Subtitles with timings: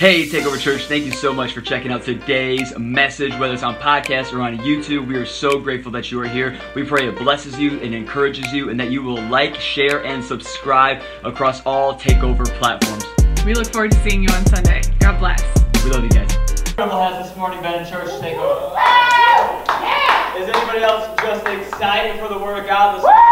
[0.00, 3.74] Hey, Takeover Church, thank you so much for checking out today's message, whether it's on
[3.74, 5.06] podcast or on YouTube.
[5.06, 6.58] We are so grateful that you are here.
[6.74, 10.24] We pray it blesses you and encourages you, and that you will like, share, and
[10.24, 13.04] subscribe across all Takeover platforms.
[13.44, 14.80] We look forward to seeing you on Sunday.
[15.00, 15.44] God bless.
[15.84, 16.34] We love you guys.
[16.70, 18.70] Incredible has this morning been in church takeover.
[20.40, 23.29] Is anybody else just excited for the Word of God this morning?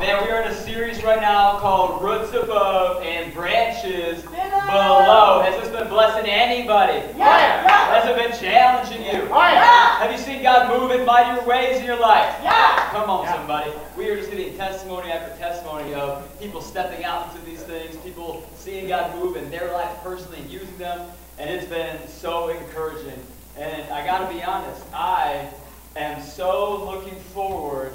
[0.00, 5.42] Man, we are in a series right now called Roots Above and Branches Below.
[5.42, 6.98] Has this been blessing anybody?
[7.16, 7.66] Yeah.
[7.68, 9.28] Has it been challenging you?
[9.28, 9.98] Oh, yeah.
[9.98, 12.32] Have you seen God move in mightier ways in your life?
[12.44, 12.88] Yeah.
[12.90, 13.72] Come on, somebody.
[13.96, 18.48] We are just getting testimony after testimony of people stepping out into these things, people
[18.54, 23.20] seeing God move in their life personally and using them, and it's been so encouraging.
[23.56, 25.50] And I got to be honest, I
[25.96, 27.92] am so looking forward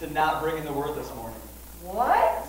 [0.00, 1.38] to not bring in the word this morning.
[1.82, 2.46] What?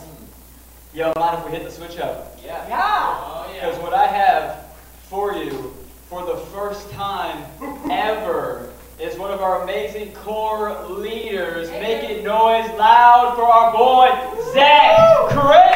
[0.93, 2.37] Yo, mind if we hit the switch up?
[2.43, 2.67] Yeah.
[2.67, 2.79] Yeah.
[2.81, 4.65] Oh, because what I have
[5.09, 5.73] for you
[6.09, 7.45] for the first time
[7.91, 14.09] ever is one of our amazing core leaders making noise loud for our boy,
[14.53, 15.67] Zach Kramer!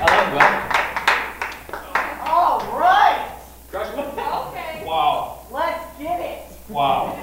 [0.00, 0.52] I love you, bud.
[2.28, 3.38] All right.
[3.70, 4.02] Crush me.
[4.02, 4.84] Okay.
[4.84, 5.46] Wow.
[5.52, 6.42] Let's get it.
[6.68, 7.16] Wow.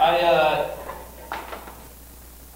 [0.00, 0.76] I uh,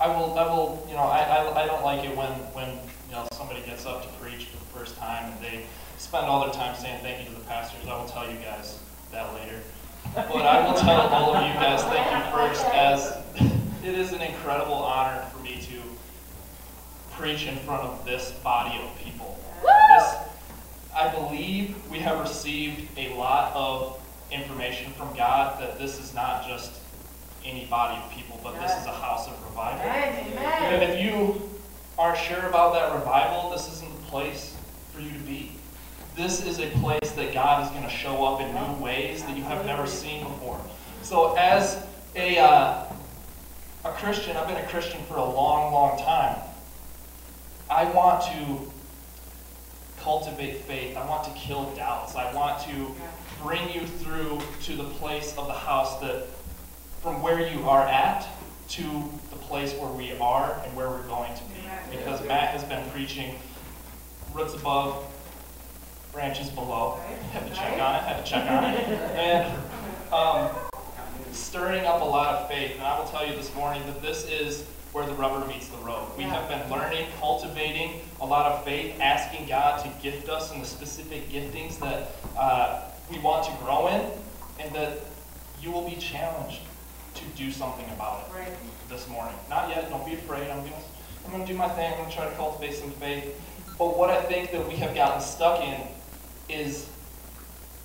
[0.01, 2.69] I will I will you know I, I, I don't like it when when
[3.09, 5.65] you know somebody gets up to preach for the first time and they
[5.99, 7.89] spend all their time saying thank you to the pastors.
[7.89, 8.79] I will tell you guys
[9.11, 9.59] that later.
[10.15, 13.19] But I will tell all of you guys thank you first as
[13.85, 15.83] it is an incredible honor for me to
[17.11, 19.37] preach in front of this body of people.
[19.65, 20.15] This
[20.95, 24.01] I believe we have received a lot of
[24.31, 26.71] information from God that this is not just
[27.45, 29.81] any body of people, but this is a house of revival.
[29.83, 31.51] And if you
[31.99, 34.57] aren't sure about that revival, this isn't the place
[34.93, 35.53] for you to be.
[36.17, 39.37] This is a place that God is going to show up in new ways that
[39.37, 40.61] you have never seen before.
[41.03, 41.85] So, as
[42.15, 42.85] a, uh,
[43.85, 46.39] a Christian, I've been a Christian for a long, long time.
[47.69, 48.73] I want to
[50.01, 50.97] cultivate faith.
[50.97, 52.15] I want to kill doubts.
[52.15, 52.95] I want to
[53.43, 56.27] bring you through to the place of the house that
[57.05, 58.27] from where you are at
[58.67, 58.83] to
[59.29, 61.61] the place where we are and where we're going to be.
[61.95, 63.35] Because Matt has been preaching
[64.33, 65.05] roots above,
[66.15, 66.99] branches below.
[67.33, 68.89] Had to check on it, had to check on it.
[69.19, 69.55] And
[70.15, 70.51] um,
[71.33, 72.73] stirring up a lot of faith.
[72.73, 74.63] And I will tell you this morning that this is
[74.93, 76.09] where the rubber meets the road.
[76.17, 80.61] We have been learning, cultivating a lot of faith, asking God to gift us in
[80.61, 84.11] the specific giftings that uh, we want to grow in,
[84.59, 85.01] and that
[85.61, 86.61] you will be challenged
[87.15, 88.49] to do something about it Right.
[88.89, 89.35] this morning.
[89.49, 90.51] Not yet, don't be afraid.
[90.51, 90.77] I'm gonna,
[91.25, 91.93] I'm gonna do my thing.
[91.93, 93.41] I'm gonna try to cultivate some faith.
[93.79, 95.81] But what I think that we have gotten stuck in
[96.49, 96.89] is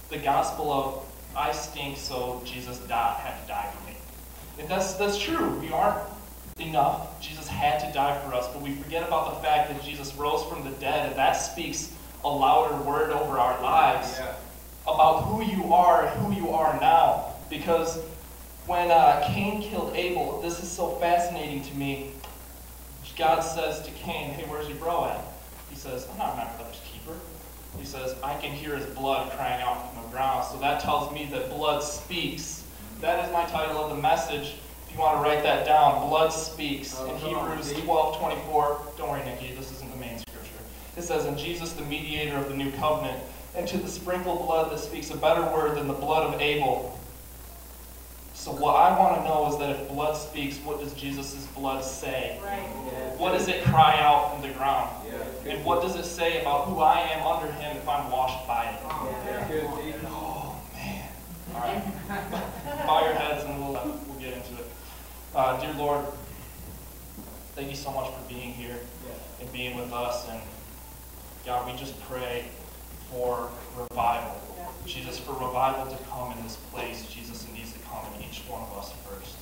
[0.10, 3.96] the gospel of I stink, so Jesus died, had to die for me.
[4.60, 5.52] And that's that's true.
[5.60, 5.98] We aren't
[6.60, 7.22] enough.
[7.22, 10.44] Jesus had to die for us, but we forget about the fact that Jesus rose
[10.46, 11.94] from the dead, and that speaks
[12.26, 14.20] a louder word over our lives
[14.84, 17.34] about who you are and who you are now.
[17.50, 18.00] Because
[18.70, 22.12] when uh, Cain killed Abel, this is so fascinating to me.
[23.18, 25.22] God says to Cain, Hey, where's your bro at?
[25.72, 27.18] He says, I'm not my brother's keeper.
[27.80, 30.46] He says, I can hear his blood crying out from the ground.
[30.52, 32.64] So that tells me that blood speaks.
[33.02, 34.56] That is my title of the message.
[34.88, 36.96] If you want to write that down, blood speaks.
[36.96, 37.84] Oh, In Hebrews Steve.
[37.86, 40.54] 12 24, don't worry, Nikki, this isn't the main scripture.
[40.96, 43.20] It says, In Jesus, the mediator of the new covenant,
[43.56, 46.99] and to the sprinkled blood that speaks a better word than the blood of Abel.
[48.40, 51.84] So, what I want to know is that if blood speaks, what does Jesus' blood
[51.84, 52.40] say?
[52.42, 52.62] Right.
[53.18, 54.90] What does it cry out from the ground?
[55.46, 58.64] And what does it say about who I am under him if I'm washed by
[58.64, 58.80] it?
[60.06, 61.10] Oh, man.
[61.54, 62.88] All right.
[62.88, 64.68] Bow your heads and we'll, uh, we'll get into it.
[65.36, 66.06] Uh, dear Lord,
[67.56, 68.78] thank you so much for being here
[69.42, 70.30] and being with us.
[70.30, 70.40] And
[71.46, 72.46] God, we just pray
[73.12, 74.40] for revival.
[74.86, 77.49] Jesus, for revival to come in this place, Jesus, it needs to
[77.90, 79.36] come in each one of us first.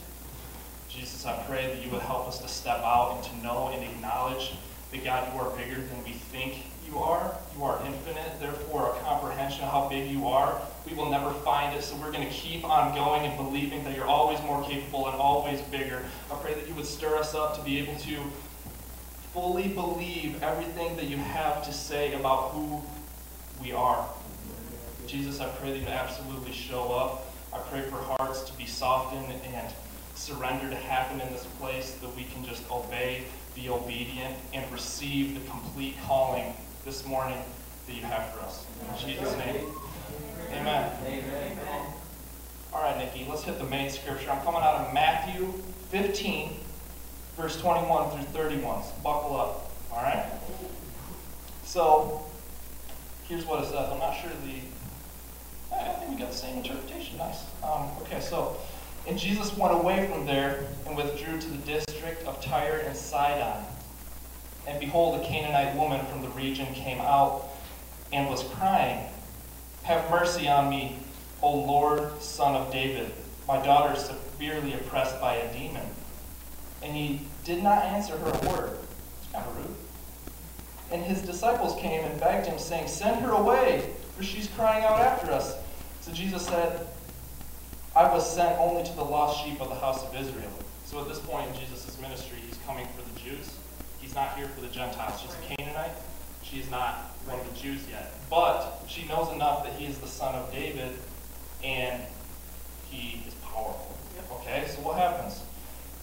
[0.90, 3.84] Jesus, I pray that you would help us to step out and to know and
[3.84, 4.54] acknowledge
[4.92, 7.36] that God, you are bigger than we think you are.
[7.56, 8.40] You are infinite.
[8.40, 10.60] Therefore, a comprehension of how big you are,
[10.90, 11.84] we will never find it.
[11.84, 15.16] So we're going to keep on going and believing that you're always more capable and
[15.18, 16.04] always bigger.
[16.32, 18.18] I pray that you would stir us up to be able to
[19.34, 22.82] fully believe everything that you have to say about who
[23.62, 24.08] we are.
[25.06, 27.27] Jesus, I pray that you absolutely show up.
[27.58, 29.74] I pray for hearts to be softened and
[30.14, 33.24] surrender to happen in this place, that we can just obey
[33.56, 36.54] be obedient, and receive the complete calling
[36.86, 37.42] this morning
[37.88, 38.64] that you have for us.
[38.82, 39.66] In Jesus' name.
[40.52, 40.92] Amen.
[42.72, 44.30] All right, Nikki, let's hit the main scripture.
[44.30, 45.52] I'm coming out of Matthew
[45.90, 46.60] 15,
[47.38, 48.84] verse 21 through 31.
[48.84, 49.72] So buckle up.
[49.92, 50.30] All right?
[51.64, 52.24] So,
[53.28, 53.90] here's what it says.
[53.92, 54.60] I'm not sure the.
[55.72, 57.18] I think we got the same interpretation.
[57.18, 57.46] Nice.
[57.64, 58.58] Um, okay, so.
[59.08, 63.64] And Jesus went away from there and withdrew to the district of Tyre and Sidon.
[64.68, 67.48] And behold, a Canaanite woman from the region came out
[68.12, 69.08] and was crying,
[69.84, 70.98] Have mercy on me,
[71.42, 73.14] O Lord, son of David.
[73.48, 75.86] My daughter is severely oppressed by a demon.
[76.84, 78.78] And he did not answer her a word.
[79.22, 79.76] It's kind of rude.
[80.92, 85.00] And his disciples came and begged him, saying, Send her away, for she's crying out
[85.00, 85.56] after us.
[86.02, 86.88] So Jesus said,
[87.96, 90.52] I was sent only to the lost sheep of the house of Israel.
[90.86, 93.52] So at this point in Jesus' ministry, he's coming for the Jews.
[94.00, 95.22] He's not here for the Gentiles.
[95.22, 95.92] She's a Canaanite.
[96.42, 98.14] She's not one of the Jews yet.
[98.30, 100.98] But she knows enough that he is the son of David
[101.64, 102.02] and
[102.90, 103.98] he is powerful.
[104.32, 105.42] Okay, so what happens?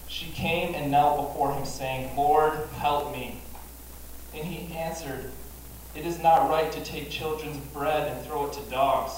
[0.07, 3.41] She came and knelt before him, saying, Lord, help me.
[4.35, 5.33] And he answered,
[5.95, 9.13] It is not right to take children's bread and throw it to dogs.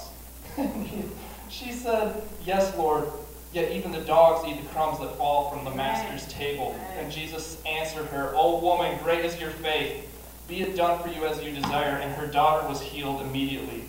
[1.49, 3.09] she said, Yes, Lord,
[3.53, 6.79] yet even the dogs eat the crumbs that fall from the master's table.
[6.99, 10.07] And Jesus answered her, O woman, great is your faith.
[10.49, 11.97] Be it done for you as you desire.
[11.97, 13.85] And her daughter was healed immediately.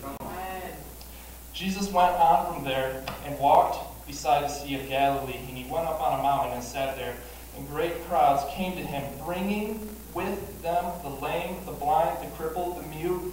[1.52, 5.86] Jesus went on from there and walked beside the Sea of Galilee, and he went
[5.86, 7.14] up on a mountain and sat there.
[7.56, 12.78] And great crowds came to him, bringing with them the lame, the blind, the crippled,
[12.78, 13.32] the mute,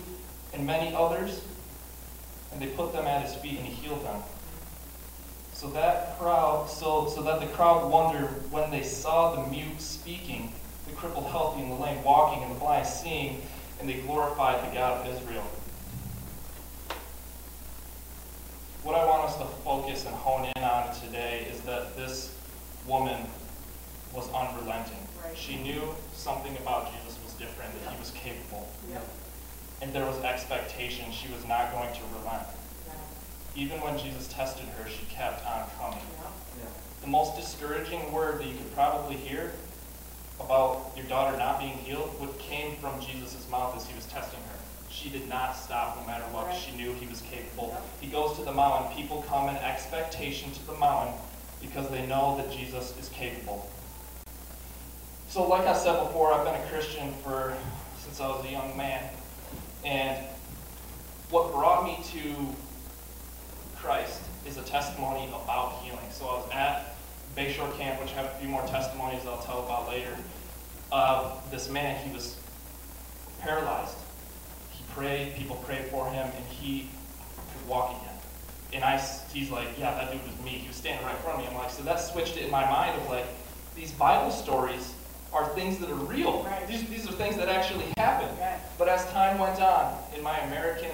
[0.54, 1.42] and many others.
[2.52, 4.22] And they put them at his feet, and he healed them.
[5.54, 10.52] So that crowd, so, so that the crowd wondered when they saw the mute speaking,
[10.88, 13.42] the crippled healthy, and the lame walking, and the blind seeing,
[13.80, 15.44] and they glorified the God of Israel.
[18.84, 22.36] What I want us to focus and hone in on today is that this
[22.86, 23.26] woman
[24.14, 25.00] was unrelenting.
[25.26, 25.38] Right.
[25.38, 25.82] She knew
[26.14, 28.70] something about Jesus was different, that he was capable.
[28.90, 29.08] Yep.
[29.82, 32.48] And there was expectation she was not going to relent.
[33.56, 36.00] Even when Jesus tested her, she kept on coming.
[37.02, 39.54] The most discouraging word that you could probably hear
[40.40, 44.40] about your daughter not being healed would came from Jesus' mouth as he was testing
[44.40, 44.58] her.
[44.90, 46.48] She did not stop no matter what.
[46.48, 46.58] Right.
[46.58, 47.70] She knew he was capable.
[47.70, 47.84] Yep.
[48.02, 48.96] He goes to the mountain.
[48.96, 51.14] People come in expectation to the mountain
[51.62, 53.70] because they know that Jesus is capable.
[55.36, 57.58] So, like I said before, I've been a Christian for
[58.00, 59.04] since I was a young man,
[59.84, 60.26] and
[61.30, 62.56] what brought me to
[63.76, 66.08] Christ is a testimony about healing.
[66.10, 66.96] So I was at
[67.36, 70.16] Bayshore Camp, which I have a few more testimonies I'll tell about later.
[70.94, 72.38] Of this man, he was
[73.42, 73.98] paralyzed.
[74.72, 76.88] He prayed, people prayed for him, and he
[77.52, 78.16] could walk again.
[78.72, 80.52] And I, he's like, yeah, that dude was me.
[80.52, 81.52] He was standing right in front of me.
[81.52, 83.26] I'm like, so that switched it in my mind of like,
[83.76, 84.95] these Bible stories
[85.36, 86.44] are things that are real.
[86.44, 86.66] Right.
[86.68, 88.30] These, these are things that actually happen.
[88.40, 88.58] Right.
[88.78, 90.92] But as time went on, in my American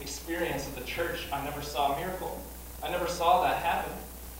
[0.00, 2.40] experience at the church, I never saw a miracle.
[2.82, 3.92] I never saw that happen.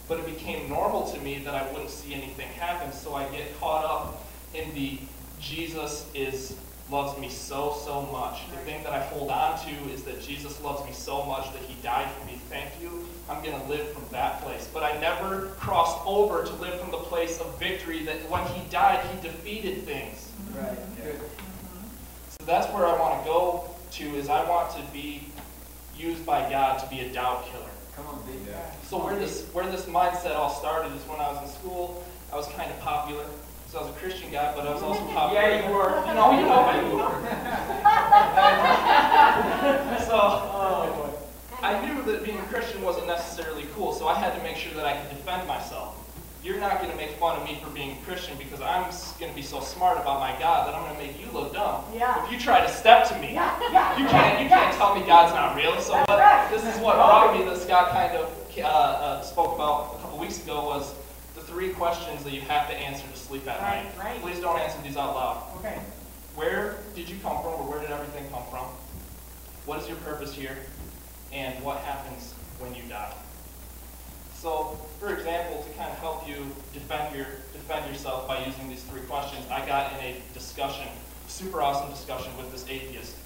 [0.09, 3.59] But it became normal to me that I wouldn't see anything happen, so I get
[3.61, 4.99] caught up in the
[5.41, 6.57] Jesus is
[6.91, 8.49] loves me so, so much.
[8.51, 11.63] The thing that I hold on to is that Jesus loves me so much that
[11.63, 12.41] he died for me.
[12.51, 13.07] Thank you.
[13.29, 14.69] I'm going to live from that place.
[14.73, 18.69] But I never crossed over to live from the place of victory that when he
[18.69, 20.31] died, he defeated things.
[20.55, 20.77] Right.
[21.03, 21.21] Good.
[22.39, 25.27] So that's where I want to go to is I want to be
[25.97, 27.71] used by God to be a doubt killer.
[27.97, 28.73] Come on, big guy.
[28.89, 32.37] So where this where this mindset all started is when I was in school, I
[32.37, 33.25] was kind of popular.
[33.75, 35.43] So I was a Christian guy, but I was also popular.
[35.43, 35.91] Yeah, you were.
[36.07, 37.11] You know, you know, you were.
[40.07, 41.19] so Oh,
[41.61, 44.73] I knew that being a Christian wasn't necessarily cool, so I had to make sure
[44.75, 45.99] that I could defend myself.
[46.45, 48.85] You're not going to make fun of me for being a Christian because I'm
[49.19, 51.53] going to be so smart about my God that I'm going to make you look
[51.53, 51.83] dumb.
[51.93, 52.25] Yeah.
[52.25, 53.99] If you try to step to me, Yeah, yeah.
[53.99, 55.81] you can't you can't tell me God's not real.
[55.81, 56.49] So what, right.
[56.49, 60.19] this is what brought me that Scott kind of uh, uh, spoke about a couple
[60.19, 60.95] weeks ago was
[61.35, 64.05] the three questions that you have to answer to sleep at Right, night.
[64.05, 64.21] right.
[64.21, 65.43] Please don't answer these out loud.
[65.59, 65.79] Okay.
[66.35, 68.67] Where did you come from, or where did everything come from?
[69.67, 70.57] What is your purpose here?
[71.33, 73.13] And what happens when you die?
[74.37, 76.37] So, for example, to kind of help you
[76.73, 80.87] defend your defend yourself by using these three questions, I got in a discussion,
[81.29, 83.17] super awesome discussion with this atheist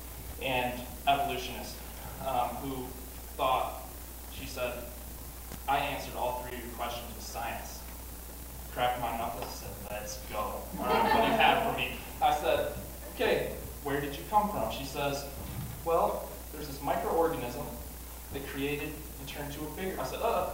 [0.40, 1.74] and evolutionist
[2.24, 2.84] um, who
[3.36, 3.82] thought,
[4.32, 4.72] she said,
[5.66, 7.77] I answered all three of your questions with science.
[8.72, 10.60] Cracked my knuckles and said, let's go.
[10.76, 11.92] What do you have for me?
[12.22, 12.72] I said,
[13.14, 13.52] okay,
[13.84, 14.70] where did you come from?
[14.70, 15.24] She says,
[15.84, 17.64] well, there's this microorganism
[18.32, 20.00] that created and turned to a bigger.
[20.00, 20.50] I said, uh,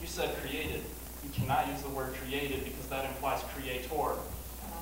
[0.00, 0.82] you said created.
[1.22, 4.18] You cannot use the word created because that implies creator.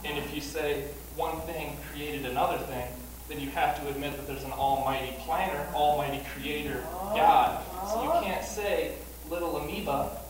[0.04, 2.88] And if you say one thing created another thing,
[3.28, 7.62] then you have to admit that there's an almighty planner, almighty creator, God.
[7.88, 8.94] So you can't say
[9.30, 10.21] little amoeba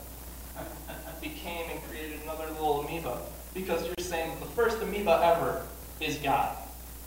[1.23, 3.19] became and created another little amoeba
[3.55, 5.63] because you're saying the first amoeba ever
[6.01, 6.57] is God.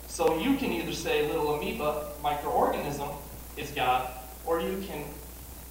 [0.07, 3.13] So you can either say little amoeba, microorganism,
[3.57, 4.09] is God,
[4.45, 5.03] or you can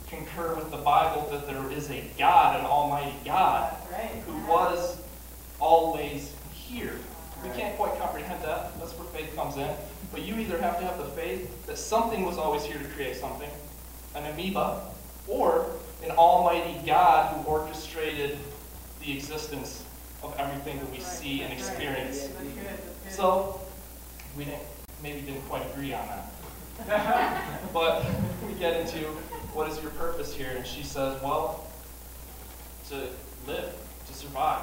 [0.08, 4.10] concur with the Bible that there is a God, an almighty God, Right.
[4.26, 4.98] who was
[5.60, 6.94] always here.
[7.42, 8.78] We can't quite comprehend that.
[8.78, 9.70] That's where faith comes in.
[10.12, 13.16] But you either have to have the faith that something was always here to create
[13.16, 13.50] something,
[14.14, 14.82] an amoeba,
[15.26, 15.66] or
[16.04, 18.38] an almighty God who orchestrated
[19.02, 19.84] the existence
[20.22, 22.28] of everything that we see and experience.
[22.28, 22.66] That's good.
[22.66, 23.12] That's good.
[23.12, 23.60] So,
[24.36, 24.62] we didn't,
[25.02, 26.30] maybe didn't quite agree on that.
[27.72, 28.04] but
[28.46, 28.98] we get into
[29.52, 30.52] what is your purpose here?
[30.56, 31.66] And she says, well,
[32.88, 33.08] to
[33.46, 33.72] live,
[34.06, 34.62] to survive.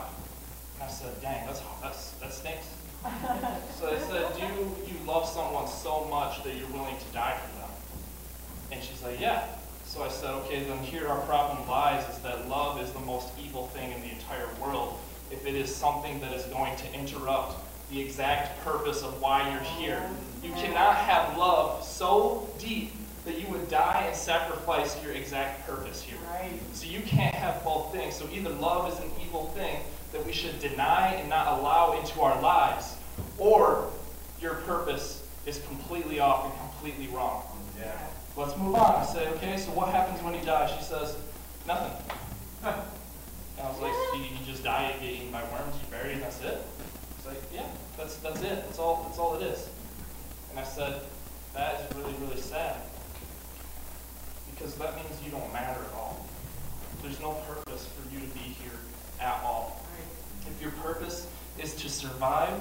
[0.76, 2.68] And I said, dang, that's, that's, that stinks.
[3.80, 7.60] so I said, do you love someone so much that you're willing to die for
[7.60, 7.70] them?
[8.72, 9.46] And she's like, yeah.
[9.92, 13.28] So I said, okay, then here our problem lies is that love is the most
[13.38, 14.98] evil thing in the entire world.
[15.30, 17.56] If it is something that is going to interrupt
[17.92, 20.02] the exact purpose of why you're here.
[20.42, 20.62] You mm-hmm.
[20.62, 22.94] cannot have love so deep
[23.26, 26.18] that you would die and sacrifice your exact purpose here.
[26.32, 26.58] Right.
[26.72, 28.16] So you can't have both things.
[28.16, 29.82] So either love is an evil thing
[30.14, 32.96] that we should deny and not allow into our lives,
[33.38, 33.92] or
[34.40, 37.44] your purpose is completely off and completely wrong.
[37.78, 37.92] Yeah.
[38.38, 38.96] Let's move on.
[39.02, 40.66] I say, okay, so what happens when you die?
[40.78, 41.18] She says,
[41.68, 41.92] nothing.
[42.64, 42.76] And
[43.62, 46.22] I was like, so you, just die and get eaten by worms, you bury, and
[46.22, 46.62] that's it?
[47.18, 48.66] It's like, yeah, that's that's it.
[48.66, 49.70] That's all that's all it is.
[50.50, 51.02] And I said,
[51.54, 52.78] that is really, really sad.
[54.50, 56.26] Because that means you don't matter at all.
[57.02, 58.80] There's no purpose for you to be here
[59.20, 59.82] at all.
[60.48, 61.28] If your purpose
[61.60, 62.54] is to survive,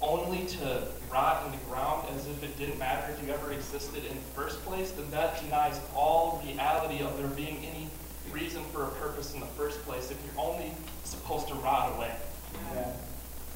[0.00, 4.04] only to rot in the ground as if it didn't matter if you ever existed
[4.04, 7.88] in the first place, then that denies all reality of there being any
[8.32, 10.72] reason for a purpose in the first place if you're only
[11.04, 12.14] supposed to rot away.
[12.74, 12.92] Yeah.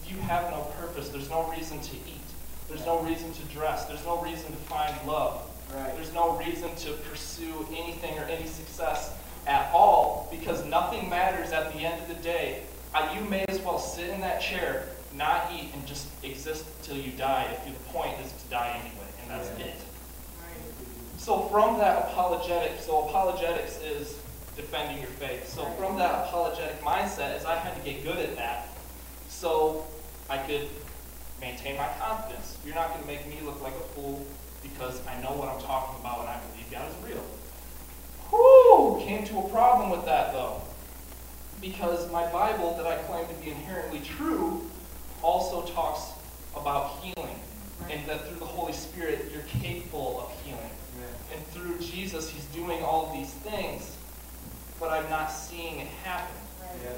[0.06, 1.08] You have no purpose.
[1.08, 2.20] There's no reason to eat.
[2.68, 3.84] There's no reason to dress.
[3.84, 5.48] There's no reason to find love.
[5.74, 5.94] Right.
[5.94, 9.14] There's no reason to pursue anything or any success
[9.46, 12.62] at all because nothing matters at the end of the day.
[12.94, 16.96] Uh, you may as well sit in that chair, not eat, and just exist till
[16.96, 19.66] you die if the point is to die anyway, and that's Yeah.
[19.66, 19.80] it.
[21.18, 24.16] So from that apologetic, so apologetics is
[24.56, 25.48] defending your faith.
[25.48, 28.68] So from that apologetic mindset is I had to get good at that
[29.28, 29.86] so
[30.28, 30.68] I could
[31.40, 32.56] maintain my confidence.
[32.64, 34.26] You're not going to make me look like a fool
[34.62, 37.24] because I know what I'm talking about and I believe God is real.
[38.30, 40.62] Whew, came to a problem with that though.
[41.60, 44.68] Because my Bible that I claim to be inherently true
[45.22, 46.10] also talks
[46.56, 47.36] about healing.
[47.90, 50.70] And that through the Holy Spirit you're capable of healing.
[50.98, 51.36] Yeah.
[51.36, 53.96] And through Jesus, he's doing all of these things,
[54.78, 56.34] but I'm not seeing it happen.
[56.82, 56.90] Yeah.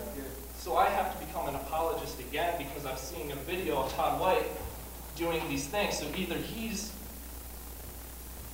[0.58, 4.20] So I have to become an apologist again because I'm seeing a video of Todd
[4.20, 4.46] White
[5.16, 5.98] doing these things.
[5.98, 6.92] So either he's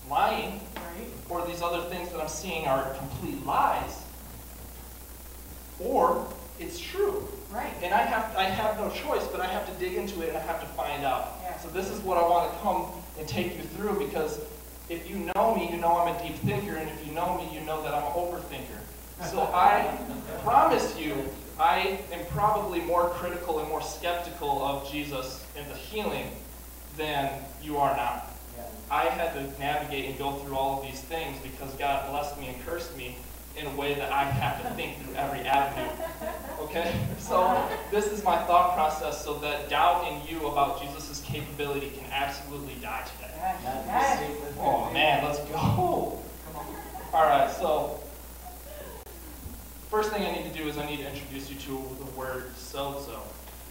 [0.08, 1.06] lying Right.
[1.28, 4.02] or these other things that I'm seeing are complete lies,
[5.78, 6.26] or
[6.60, 7.26] it's true.
[7.50, 7.72] Right.
[7.82, 10.36] And I have I have no choice, but I have to dig into it and
[10.36, 11.38] I have to find out.
[11.42, 11.58] Yeah.
[11.58, 12.86] So this is what I want to come
[13.18, 14.40] and take you through because
[14.88, 17.48] if you know me, you know I'm a deep thinker, and if you know me,
[17.52, 19.30] you know that I'm an overthinker.
[19.30, 19.98] So I
[20.42, 21.14] promise you,
[21.58, 26.30] I am probably more critical and more skeptical of Jesus and the healing
[26.96, 28.22] than you are now.
[28.56, 28.64] Yeah.
[28.90, 32.48] I had to navigate and go through all of these things because God blessed me
[32.48, 33.16] and cursed me
[33.60, 35.90] in a way that I have to think through every avenue.
[36.60, 36.94] Okay?
[37.18, 42.10] So this is my thought process so that doubt in you about Jesus' capability can
[42.10, 43.30] absolutely die today.
[44.58, 46.18] Oh man, let's go.
[47.12, 48.00] Alright, so
[49.90, 52.52] first thing I need to do is I need to introduce you to the word
[52.56, 53.20] sozo.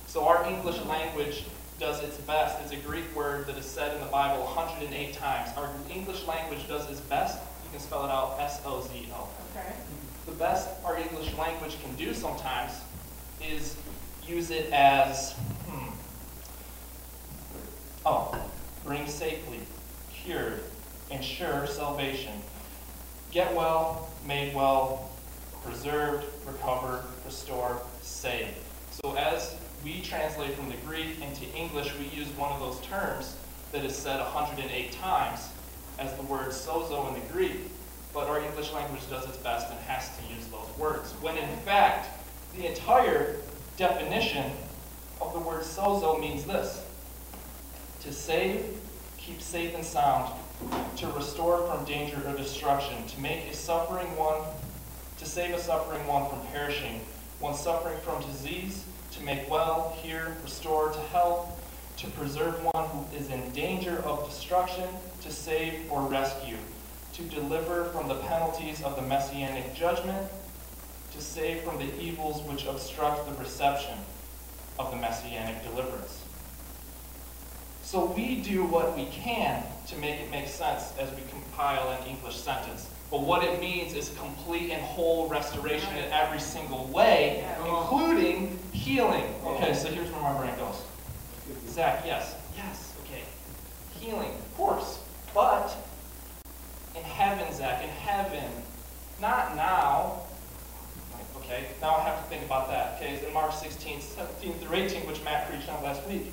[0.08, 1.46] So our English language
[1.79, 2.62] does its best.
[2.62, 5.50] It's a Greek word that is said in the Bible 108 times.
[5.55, 7.39] Our English language does its best.
[7.69, 9.27] You can spell it out S-O-Z-O.
[9.51, 9.73] Okay.
[10.25, 12.71] The best our English language can do sometimes
[13.47, 13.75] is
[14.25, 15.33] use it as,
[15.67, 15.89] hmm,
[18.07, 18.43] oh,
[18.83, 19.59] bring safely,
[20.11, 20.63] cured,
[21.11, 22.33] ensure salvation,
[23.29, 25.11] get well, made well,
[25.63, 28.47] preserved, recover, restore, save.
[28.89, 33.35] So as we translate from the Greek into English, we use one of those terms
[33.71, 35.49] that is said 108 times
[36.00, 37.70] as the word sozo in the Greek,
[38.13, 41.12] but our English language does its best and has to use those words.
[41.22, 42.08] When in fact,
[42.56, 43.36] the entire
[43.77, 44.51] definition
[45.22, 46.86] of the word sozo means this
[48.01, 48.77] to save,
[49.18, 50.34] keep safe and sound,
[50.96, 54.41] to restore from danger or destruction, to make a suffering one,
[55.18, 57.01] to save a suffering one from perishing,
[57.39, 61.62] one suffering from disease, to make well, heal, restore to health,
[61.98, 64.88] to preserve one who is in danger of destruction,
[65.21, 66.57] to save or rescue,
[67.13, 70.27] to deliver from the penalties of the messianic judgment,
[71.11, 73.97] to save from the evils which obstruct the reception
[74.77, 76.23] of the messianic deliverance.
[77.81, 82.07] So we do what we can to make it make sense as we compile an
[82.07, 82.88] English sentence.
[83.09, 89.23] But what it means is complete and whole restoration in every single way, including healing.
[89.43, 90.83] Okay, so here's where my brain goes.
[91.67, 93.23] Zach, yes, yes, okay.
[93.99, 94.99] Healing, of course.
[95.33, 95.75] But
[96.95, 98.50] in heaven, Zach, in heaven,
[99.21, 100.21] not now.
[101.38, 102.95] Okay, now I have to think about that.
[102.95, 106.31] Okay, it's in Mark 16, 17 through 18, which Matt preached on last week.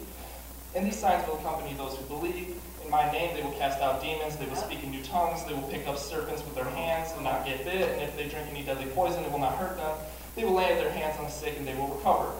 [0.74, 2.60] And these signs will accompany those who believe.
[2.84, 5.54] In my name they will cast out demons, they will speak in new tongues, they
[5.54, 8.46] will pick up serpents with their hands and not get bit, and if they drink
[8.50, 9.96] any deadly poison, it will not hurt them.
[10.36, 12.30] They will lay their hands on the sick and they will recover.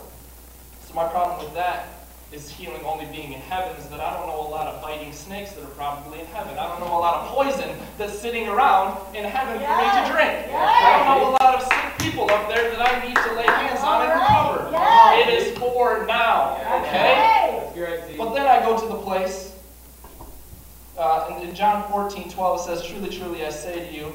[0.85, 1.96] So my problem with that
[2.33, 5.13] is healing only being in heaven is that I don't know a lot of biting
[5.13, 6.59] snakes that are probably in heaven.
[6.59, 10.13] I don't know a lot of poison that's sitting around in heaven for me to
[10.13, 10.53] drink.
[10.53, 13.47] I don't know a lot of sick people up there that I need to lay
[13.47, 14.71] hands on and recover.
[15.21, 16.57] It is for now.
[16.83, 17.71] Okay?
[18.19, 19.53] But then I go to the place,
[20.99, 24.13] uh, in, in John 14, 12, it says, Truly, truly, I say to you,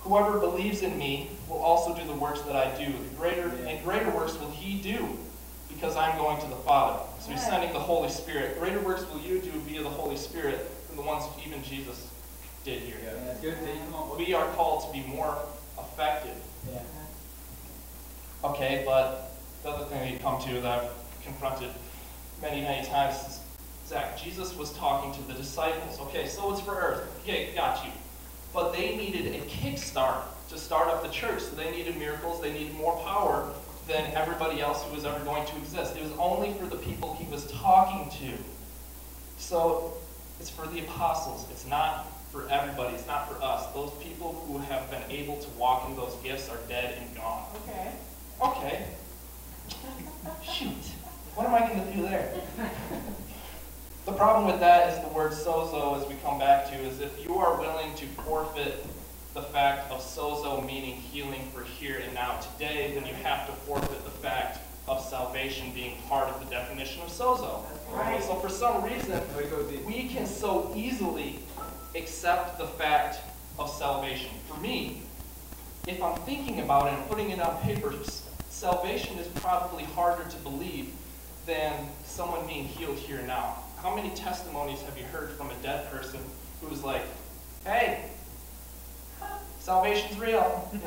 [0.00, 2.86] whoever believes in me will also do the works that I do.
[2.92, 5.18] The greater and greater works will he do,
[5.68, 7.02] because I'm going to the Father.
[7.26, 8.56] So he's sending the Holy Spirit.
[8.60, 12.08] Greater works will you do via the Holy Spirit than the ones even Jesus
[12.64, 12.94] did here.
[13.42, 13.52] See.
[14.16, 15.36] We are called to be more
[15.76, 16.36] effective.
[16.70, 16.78] Yeah.
[18.44, 19.32] Okay, but
[19.64, 20.90] the other thing that you come to that I've
[21.24, 21.70] confronted
[22.40, 23.40] many, many times is
[23.88, 25.98] Zach, Jesus was talking to the disciples.
[26.02, 27.20] Okay, so it's for earth.
[27.22, 27.90] Okay, got you.
[28.54, 31.42] But they needed a kickstart to start up the church.
[31.42, 33.52] So they needed miracles, they needed more power
[33.86, 35.96] than everybody else who was ever going to exist.
[35.96, 38.32] It was only for the people he was talking to.
[39.38, 39.94] So
[40.40, 41.46] it's for the apostles.
[41.50, 42.94] It's not for everybody.
[42.94, 43.66] It's not for us.
[43.72, 47.44] Those people who have been able to walk in those gifts are dead and gone.
[47.64, 47.92] Okay.
[48.42, 48.86] Okay.
[50.42, 50.72] Shoot.
[51.34, 52.32] What am I going to do there?
[54.04, 57.24] The problem with that is the word sozo, as we come back to, is if
[57.24, 58.84] you are willing to forfeit
[59.36, 63.52] the fact of sozo meaning healing for here and now today, then you have to
[63.52, 67.62] forfeit the fact of salvation being part of the definition of sozo.
[67.92, 68.22] right.
[68.22, 69.76] So for some reason, Way to go, D.
[69.86, 71.38] we can so easily
[71.94, 73.18] accept the fact
[73.58, 74.30] of salvation.
[74.48, 75.02] For me,
[75.86, 77.92] if I'm thinking about it and putting it on paper,
[78.48, 80.92] salvation is probably harder to believe
[81.44, 81.74] than
[82.06, 83.58] someone being healed here and now.
[83.82, 86.20] How many testimonies have you heard from a dead person
[86.62, 87.02] who's like,
[87.64, 88.10] hey,
[89.66, 90.70] salvation's real?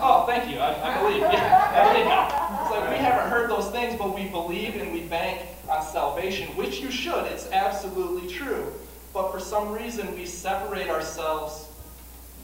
[0.00, 0.58] oh, thank you.
[0.58, 1.20] I, I believe.
[1.20, 2.62] Yeah, I believe now.
[2.62, 6.48] It's like we haven't heard those things, but we believe and we bank on salvation,
[6.56, 7.26] which you should.
[7.26, 8.72] It's absolutely true.
[9.14, 11.68] But for some reason, we separate ourselves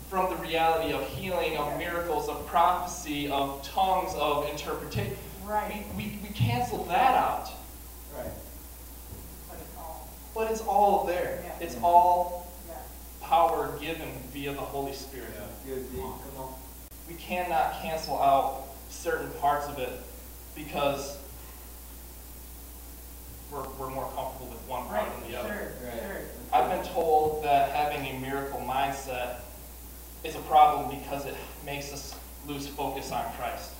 [0.08, 5.16] from the reality of healing, of miracles, of prophecy, of tongues, of interpretation.
[5.44, 5.84] Right.
[5.96, 7.50] We, we, we cancel that out.
[8.16, 8.30] Right.
[9.48, 11.42] But it's all, But it's all there.
[11.44, 11.66] Yeah.
[11.66, 12.76] It's all yeah.
[13.22, 15.30] power given via the Holy Spirit.
[15.64, 15.98] Good, D.
[15.98, 16.54] Come on.
[17.08, 19.92] We cannot cancel out certain parts of it
[20.56, 21.16] because
[23.52, 25.48] we're, we're more comfortable with one part Right, than the other.
[25.80, 26.00] sure, Right.
[26.00, 26.20] sure.
[26.52, 29.36] I've been told that having a miracle mindset
[30.24, 32.16] is a problem because it makes us
[32.48, 33.70] lose focus on Christ.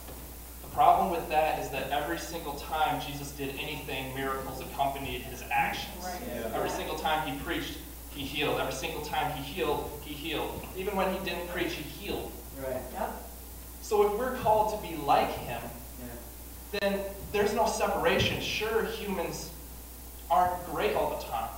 [0.63, 5.43] The problem with that is that every single time Jesus did anything, miracles accompanied his
[5.51, 6.05] actions.
[6.05, 6.21] Right.
[6.33, 6.51] Yeah.
[6.55, 7.79] Every single time he preached,
[8.17, 8.59] he healed.
[8.59, 10.65] Every single time he healed, he healed.
[10.77, 12.33] Even when he didn't preach, he healed.
[12.59, 12.81] Right.
[12.95, 13.13] Yep.
[13.83, 15.61] So if we're called to be like him,
[16.01, 16.79] Yeah.
[16.81, 17.01] then
[17.33, 18.41] there's no separation.
[18.41, 19.51] Sure, humans
[20.31, 21.51] aren't great all the time.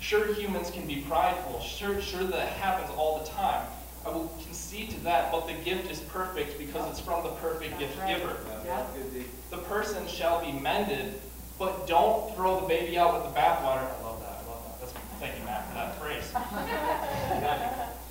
[0.00, 1.60] Sure, humans can be prideful.
[1.60, 3.66] Sure, sure that happens all the time.
[4.06, 7.78] I will concede to that, but the gift is perfect because it's from the perfect
[7.78, 8.16] gift right.
[8.16, 8.36] giver.
[8.64, 8.86] Yeah.
[9.12, 11.20] Good, The person shall be mended,
[11.58, 13.84] but don't throw the baby out with the bathwater.
[13.84, 14.38] I love that.
[14.42, 14.80] I love that.
[14.80, 16.32] That's, thank you, Matt, for that phrase.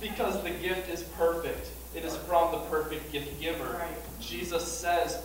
[0.00, 1.70] because the gift is perfect.
[1.94, 3.64] It is from the perfect gift giver.
[3.64, 4.20] Right.
[4.20, 5.22] Jesus says,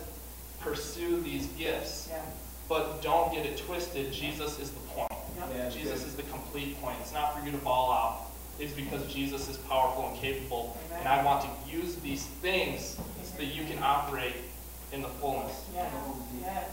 [0.60, 2.08] pursue these gifts.
[2.10, 2.22] Yeah.
[2.68, 4.12] But don't get it twisted.
[4.12, 5.12] Jesus is the point.
[5.36, 5.48] Yep.
[5.54, 6.08] Yeah, Jesus good.
[6.08, 6.96] is the complete point.
[7.00, 8.30] It's not for you to ball out.
[8.58, 10.78] It's because Jesus is powerful and capable.
[10.86, 11.00] Amen.
[11.00, 14.36] And I want to use these things so that you can operate
[14.92, 15.64] in the fullness.
[15.74, 15.92] Yes.
[16.40, 16.70] Yes.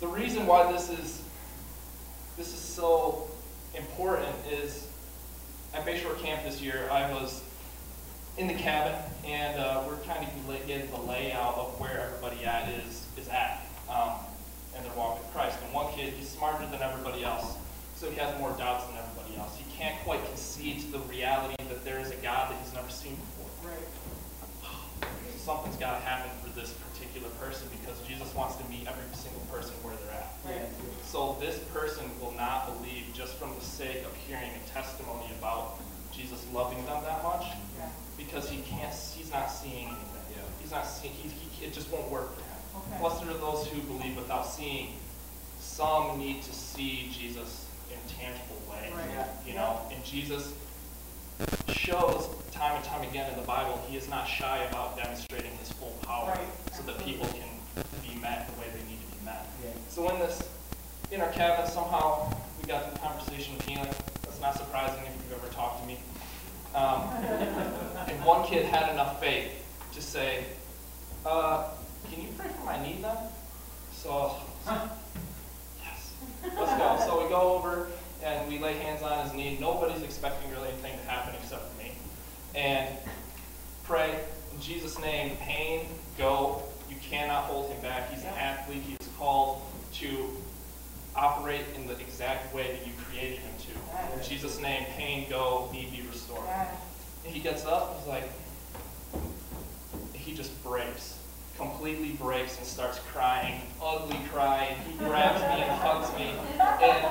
[0.00, 1.22] The reason why this is
[2.36, 3.28] this is so
[3.76, 4.86] important is
[5.74, 7.42] at Bayshore Camp this year, I was
[8.36, 12.68] in the cabin, and uh, we're kind of getting the layout of where everybody at
[12.70, 14.12] is is at, um,
[14.76, 15.58] and their walk with Christ.
[15.64, 17.56] And one kid, he's smarter than everybody else,
[17.96, 19.56] so he has more doubts than everybody else.
[19.56, 22.90] He can't quite concede to the reality that there is a God that he's never
[22.90, 23.70] seen before.
[23.70, 23.78] Right.
[25.44, 29.44] Something's got to happen for this particular person because Jesus wants to meet every single
[29.52, 30.32] person where they're at.
[30.40, 30.64] Right.
[31.04, 35.76] So this person will not believe just from the sake of hearing a testimony about
[36.16, 37.44] Jesus loving them that much
[37.76, 37.88] Yeah.
[38.16, 40.24] because he can't, he's not seeing anything.
[40.32, 40.48] Yeah.
[40.62, 42.80] He's not seeing, he, he, it just won't work for him.
[42.80, 43.00] Okay.
[43.04, 44.96] Blessed are those who believe without seeing.
[45.60, 48.88] Some need to see Jesus in a tangible way.
[48.96, 49.26] Right.
[49.46, 50.54] You know, and Jesus
[51.72, 55.70] shows time and time again in the Bible he is not shy about demonstrating his
[55.72, 56.74] full power Right.
[56.74, 57.48] so that people can
[58.02, 59.46] be met the way they need to be met.
[59.62, 59.70] Yeah.
[59.88, 60.48] So in this,
[61.10, 63.92] in our cabin, somehow we got the conversation with healing.
[64.22, 65.98] That's not surprising if you've ever talked to me.
[66.74, 67.02] Um,
[68.08, 69.50] and one kid had enough faith
[69.92, 70.44] to say,
[71.26, 71.68] uh,
[72.10, 73.16] "Can you pray for my knee then?"
[73.92, 76.96] So, yes, let's go.
[77.06, 77.88] So we go over
[78.24, 79.58] and we lay hands on his knee.
[79.60, 81.92] Nobody's expecting really anything to happen except for me.
[82.54, 82.88] And
[83.84, 84.18] pray
[84.54, 85.36] in Jesus' name.
[85.36, 86.62] Pain, go.
[86.88, 88.10] You cannot hold him back.
[88.12, 88.82] He's an athlete.
[88.86, 89.62] He is called
[89.94, 90.28] to
[91.16, 94.16] operate in the exact way that you created him to.
[94.16, 96.42] In Jesus' name, pain, go, need be restored.
[97.24, 98.28] And he gets up, he's like,
[100.12, 101.18] he just breaks,
[101.56, 104.76] completely breaks and starts crying, ugly crying.
[104.90, 107.06] He grabs me and hugs me, and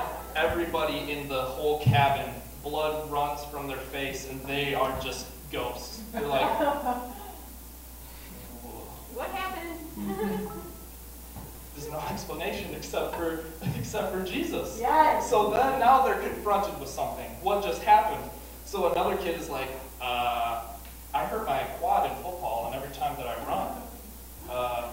[0.74, 2.28] everybody in the whole cabin,
[2.62, 6.02] blood runs from their face, and they are just ghosts.
[6.12, 6.42] They're like,
[9.14, 9.78] What happened?
[11.76, 13.44] there's no explanation except for
[13.78, 14.78] except for Jesus.
[14.80, 15.30] Yes.
[15.30, 17.30] So then now they're confronted with something.
[17.42, 18.28] What just happened?
[18.64, 19.68] So another kid is like,
[20.00, 20.64] uh,
[21.14, 23.80] I hurt my quad in football, and every time that I run,
[24.50, 24.88] uh,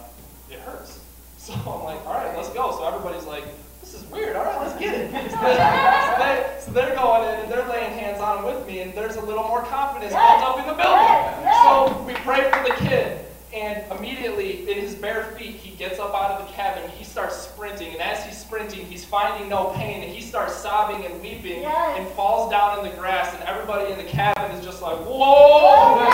[0.52, 1.00] it hurts.
[1.40, 2.72] So I'm like, all right, let's go.
[2.72, 3.46] So everybody's like,
[3.82, 4.36] this is weird.
[4.36, 5.01] All right, let's get it.
[5.12, 8.66] So, they, so, they, so they're going in and they're laying hands on him with
[8.68, 11.18] me, and there's a little more confidence built up in the building.
[11.64, 16.14] So we pray for the kid, and immediately in his bare feet, he gets up
[16.16, 16.90] out of the cabin.
[16.92, 21.04] He starts sprinting, and as he's sprinting, he's finding no pain, and he starts sobbing
[21.06, 22.00] and weeping, Yes.
[22.00, 26.08] and falls down in the grass, and everybody in the cabin is just like, "Whoa!"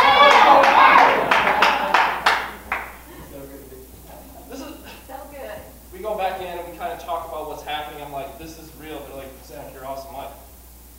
[4.50, 4.74] This is.
[5.08, 5.52] So good.
[5.94, 8.02] We go back in and we kind of talk about what's happening.
[8.02, 10.32] I'm like, "This is real." They're like, "Zach, you're awesome." I'm like,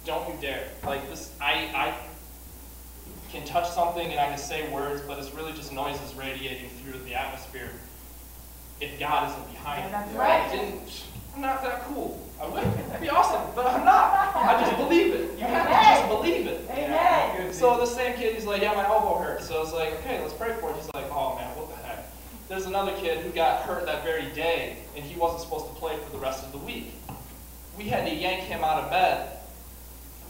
[0.04, 1.94] "Don't you dare!" Like this, I I
[3.30, 7.00] can touch something and I can say words, but it's really just noises radiating through
[7.00, 7.70] the atmosphere.
[8.80, 11.04] If God isn't behind it, That's I didn't.
[11.34, 12.24] I'm not that cool.
[12.40, 12.62] I would.
[12.62, 14.36] That'd be awesome, but I'm not.
[14.36, 15.38] I just believe it.
[15.38, 16.68] You have to just believe it.
[16.70, 17.52] Amen.
[17.52, 19.48] So the same kid, he's like, yeah, my elbow hurts.
[19.48, 20.76] So I was like, okay, let's pray for it.
[20.76, 21.77] He's like, oh man, what the heck?
[22.48, 25.96] There's another kid who got hurt that very day, and he wasn't supposed to play
[25.98, 26.92] for the rest of the week.
[27.76, 29.36] We had to yank him out of bed.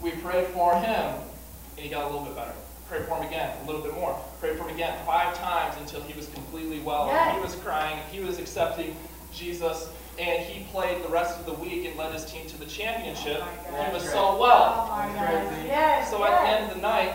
[0.01, 2.51] We prayed for him, and he got a little bit better.
[2.89, 4.19] Prayed for him again, a little bit more.
[4.41, 7.07] Prayed for him again, five times until he was completely well.
[7.07, 7.35] Yes.
[7.35, 8.97] He was crying, he was accepting
[9.33, 12.65] Jesus, and he played the rest of the week and led his team to the
[12.65, 13.41] championship.
[13.41, 13.87] Oh my God.
[13.87, 14.87] he was That's so Oh well.
[14.89, 15.65] my That's God.
[15.65, 16.09] Yes.
[16.11, 17.13] So at the end of the night,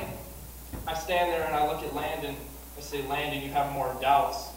[0.87, 2.37] I stand there and I look at Landon.
[2.79, 4.49] I say, Landon, you have more doubts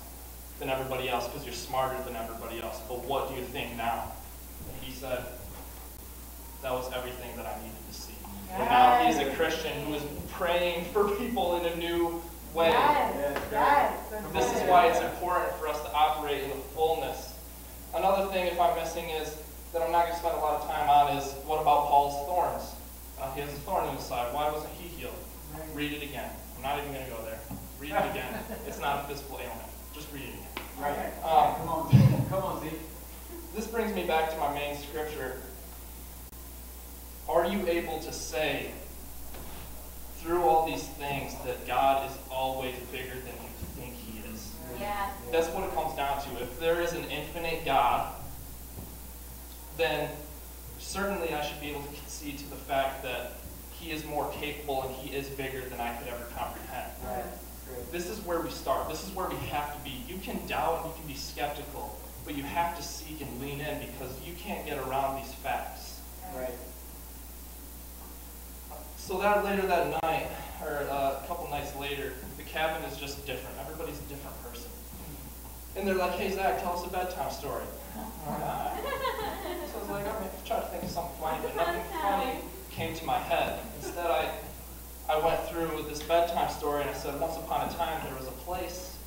[0.60, 2.80] than everybody else because you're smarter than everybody else.
[2.88, 4.12] But what do you think now?
[4.67, 5.24] And he said,
[6.63, 8.15] that was everything that I needed to see.
[8.52, 12.22] And now he's a Christian who is praying for people in a new
[12.54, 12.70] way.
[12.70, 13.41] Yes.
[13.52, 14.24] Yes.
[14.34, 17.34] This is why it's important for us to operate in the fullness.
[17.93, 19.38] Another thing, if I'm missing, is
[19.74, 22.26] that I'm not going to spend a lot of time on is what about Paul's
[22.28, 22.74] thorns?
[23.20, 24.34] Uh, he has a thorn in his side.
[24.34, 25.13] Why wasn't he healed?
[25.74, 26.30] Read it again.
[26.56, 27.39] I'm not even going to go there.
[27.80, 28.34] Read it again.
[28.67, 29.70] It's not a physical ailment.
[29.93, 30.46] Just read it again.
[30.79, 31.11] Right.
[31.23, 32.79] Um, Come on, come on, Zeke.
[33.55, 35.37] this brings me back to my main scripture.
[37.27, 38.71] Are you able to say,
[40.19, 44.51] through all these things, that God is always bigger than you think He is?
[44.79, 45.11] Yes.
[45.31, 46.43] That's what it comes down to.
[46.43, 48.13] If there is an infinite God,
[49.77, 50.09] then
[50.79, 53.33] certainly I should be able to concede to the fact that
[53.71, 56.91] He is more capable and He is bigger than I could ever comprehend.
[57.03, 57.25] Yes.
[57.91, 58.89] This is where we start.
[58.89, 60.03] This is where we have to be.
[60.08, 63.62] You can doubt and you can be skeptical, but you have to seek and lean
[63.62, 65.99] in because you can't get around these facts.
[66.36, 66.53] Right.
[68.97, 70.27] So that later that night,
[70.62, 73.56] or uh, a couple nights later, the cabin is just different.
[73.62, 74.69] Everybody's a different person.
[75.77, 77.63] And they're like, hey, Zach, tell us a bedtime story.
[78.27, 78.84] Alright.
[79.71, 81.84] So I was like, I'm going to try to think of something funny, but nothing
[82.01, 82.39] funny
[82.71, 83.60] came to my head.
[83.77, 84.30] Instead, I,
[85.10, 88.28] I went through this bedtime story and I said, once upon a time, there was
[88.28, 88.98] a place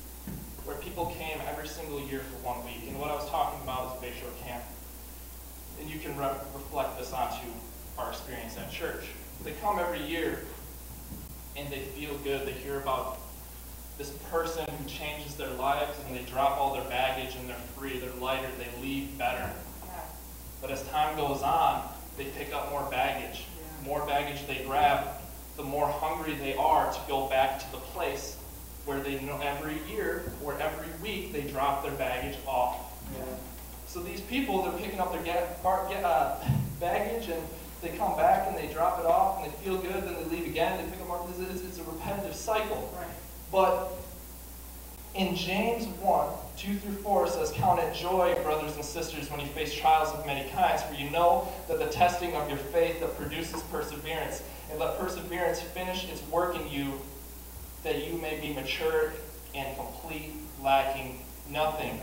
[0.65, 2.87] where people came every single year for one week.
[2.87, 4.63] And what I was talking about is a Bayshore Camp.
[5.79, 7.45] And you can re- reflect this onto
[7.99, 9.05] our experience at church.
[9.43, 10.39] They come every year
[11.55, 12.47] and they feel good.
[12.47, 13.19] They hear about
[13.99, 17.99] this person who changes their lives and they drop all their baggage and they're free,
[17.99, 19.47] they're lighter, they leave better.
[20.61, 21.87] But as time goes on,
[22.17, 23.45] they pick up more baggage.
[23.85, 25.20] More baggage they grab,
[25.57, 28.37] the more hungry they are to go back to the place
[28.85, 32.77] where they know every year or every week they drop their baggage off.
[33.87, 36.43] So these people, they're picking up their ga- bar- ga- uh,
[36.79, 37.41] baggage and
[37.81, 40.47] they come back and they drop it off and they feel good, then they leave
[40.47, 41.27] again, they pick up more.
[41.29, 42.91] It's, it's- it's a repetitive cycle.
[42.97, 43.07] Right.
[43.51, 43.91] But
[45.13, 49.41] in James 1, 2 through 4 it says, Count it joy, brothers and sisters, when
[49.41, 53.01] you face trials of many kinds, for you know that the testing of your faith
[53.01, 56.93] that produces perseverance, and let perseverance finish its work in you,
[57.83, 59.13] that you may be mature
[59.53, 60.31] and complete,
[60.63, 61.99] lacking nothing.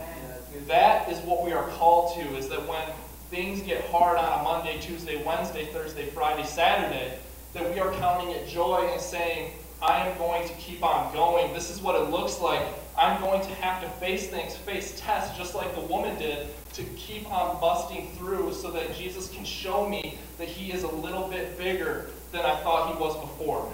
[0.66, 2.82] That is what we are called to, is that when
[3.30, 7.18] things get hard on a Monday, Tuesday, Wednesday, Thursday, Friday, Saturday,
[7.54, 11.52] that we are counting it joy and saying, I am going to keep on going.
[11.54, 12.62] This is what it looks like.
[12.98, 16.82] I'm going to have to face things, face tests, just like the woman did, to
[16.96, 21.28] keep on busting through so that Jesus can show me that he is a little
[21.28, 23.70] bit bigger than I thought he was before.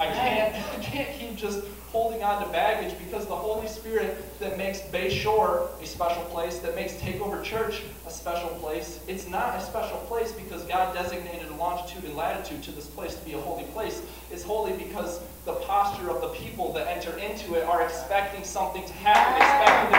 [0.00, 4.56] I can't, I can't keep just holding on to baggage because the Holy Spirit that
[4.56, 9.56] makes Bay Shore a special place, that makes Takeover Church a special place, it's not
[9.56, 13.32] a special place because God designated a longitude and latitude to this place to be
[13.32, 14.02] a holy place.
[14.30, 18.84] It's holy because the posture of the people that enter into it are expecting something
[18.84, 19.98] to happen, expecting the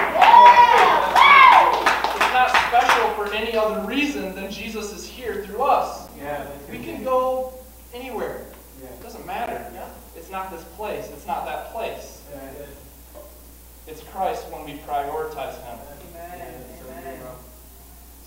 [2.15, 6.07] It's not special for any other reason than Jesus is here through us.
[6.17, 6.47] Yeah.
[6.69, 7.53] We can go
[7.93, 8.45] anywhere.
[8.81, 8.89] Yeah.
[8.89, 9.65] It doesn't matter.
[10.15, 11.09] It's not this place.
[11.11, 12.21] It's not that place.
[13.87, 15.79] It's Christ when we prioritize Him.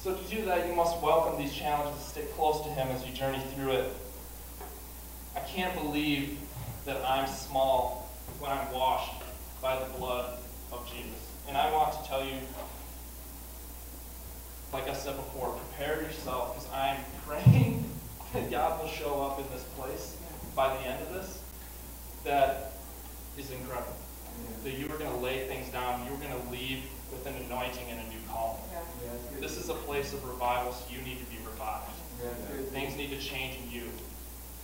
[0.03, 3.13] So to do that, you must welcome these challenges, stick close to Him as you
[3.15, 3.93] journey through it.
[5.35, 6.39] I can't believe
[6.85, 9.23] that I'm small when I'm washed
[9.63, 10.39] by the blood
[10.73, 11.31] of Jesus.
[11.49, 12.35] And I want to tell you,
[14.73, 17.85] like I said before, prepare yourself because I'm praying
[18.35, 20.17] that God will show up in this place
[20.57, 21.41] by the end of this.
[22.25, 22.73] That
[23.39, 23.95] is incredible.
[24.65, 27.89] That you are going to lay things down, you're going to leave with an anointing
[27.89, 28.61] and a new calling.
[29.41, 31.91] This is a place of revival, so you need to be revived.
[32.73, 33.85] Things need to change in you.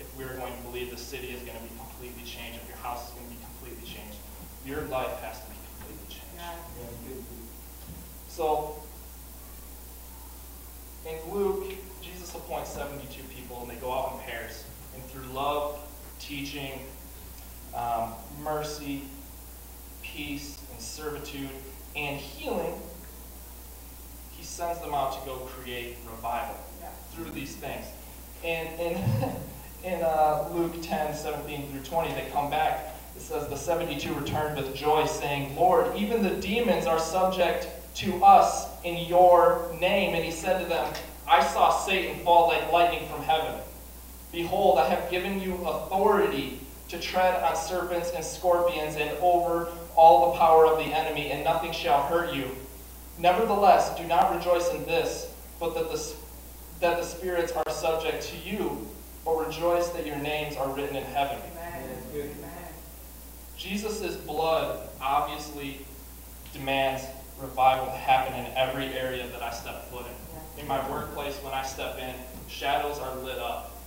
[0.00, 2.78] If we're going to believe the city is going to be completely changed, if your
[2.78, 4.16] house is going to be completely changed,
[4.66, 7.22] your life has to be completely changed.
[8.28, 8.82] So,
[11.06, 14.64] in Luke, Jesus appoints 72 people, and they go out in pairs.
[14.94, 15.78] And through love,
[16.30, 16.78] teaching,
[17.74, 18.12] um,
[18.44, 19.02] mercy,
[20.00, 21.50] peace, and servitude,
[21.96, 22.80] and healing,
[24.30, 26.54] he sends them out to go create revival
[27.12, 27.84] through these things.
[28.44, 29.04] And in,
[29.84, 32.94] in uh, Luke 10, 17 through 20, they come back.
[33.16, 37.66] It says, The 72 returned with joy, saying, Lord, even the demons are subject
[37.96, 40.14] to us in your name.
[40.14, 40.92] And he said to them,
[41.28, 43.60] I saw Satan fall like lightning from heaven.
[44.32, 50.32] Behold, I have given you authority to tread on serpents and scorpions and over all
[50.32, 52.50] the power of the enemy, and nothing shall hurt you.
[53.18, 56.14] Nevertheless, do not rejoice in this, but that the,
[56.80, 58.88] that the spirits are subject to you,
[59.24, 61.38] but rejoice that your names are written in heaven.
[63.56, 65.84] Jesus' blood obviously
[66.52, 67.04] demands
[67.38, 70.62] revival to happen in every area that I step foot in.
[70.62, 72.14] In my workplace, when I step in,
[72.48, 73.79] shadows are lit up.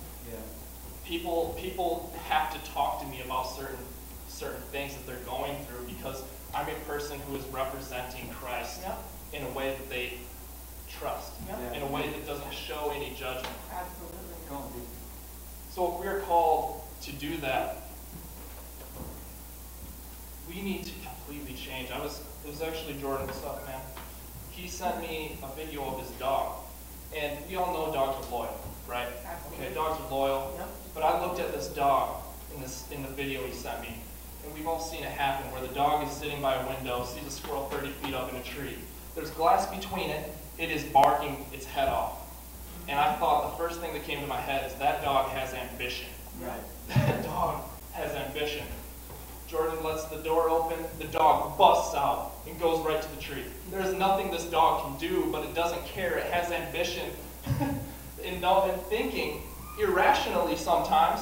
[1.04, 3.84] People, people have to talk to me about certain,
[4.28, 6.22] certain things that they're going through because
[6.54, 8.80] I'm a person who is representing Christ
[9.32, 10.14] in a way that they
[10.88, 11.32] trust,
[11.74, 13.54] in a way that doesn't show any judgment.
[13.72, 14.82] Absolutely.
[15.70, 17.82] So if we're called to do that,
[20.48, 21.90] we need to completely change.
[21.90, 23.80] I was, it was actually Jordan, what's up, man?
[24.50, 26.60] He sent me a video of his dog.
[27.16, 29.06] And we all know dogs are loyal, right?
[29.24, 29.66] Absolutely.
[29.66, 30.60] Okay, dogs are loyal.
[30.94, 32.22] But I looked at this dog
[32.54, 33.96] in this in the video he sent me,
[34.44, 37.26] and we've all seen it happen, where the dog is sitting by a window, sees
[37.26, 38.76] a squirrel 30 feet up in a tree.
[39.16, 42.20] There's glass between it, it is barking its head off.
[42.88, 45.52] And I thought the first thing that came to my head is that dog has
[45.52, 46.06] ambition.
[46.40, 46.60] Right.
[46.94, 48.66] That dog has ambition.
[49.48, 53.44] Jordan lets the door open, the dog busts out and goes right to the tree.
[53.70, 56.18] There's nothing this dog can do, but it doesn't care.
[56.18, 57.10] It has ambition
[58.22, 59.42] in, in thinking
[59.78, 61.20] irrationally sometimes,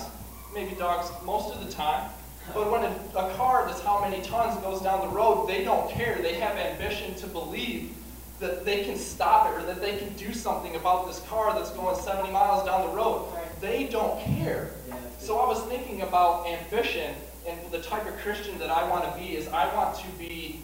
[0.54, 2.10] maybe dogs most of the time.
[2.54, 5.90] But when a, a car that's how many tons goes down the road, they don't
[5.90, 6.20] care.
[6.20, 7.94] They have ambition to believe
[8.40, 11.70] that they can stop it or that they can do something about this car that's
[11.70, 13.32] going 70 miles down the road.
[13.60, 14.70] They don't care.
[15.18, 17.14] So I was thinking about ambition
[17.46, 20.60] and the type of Christian that I want to be is I want to be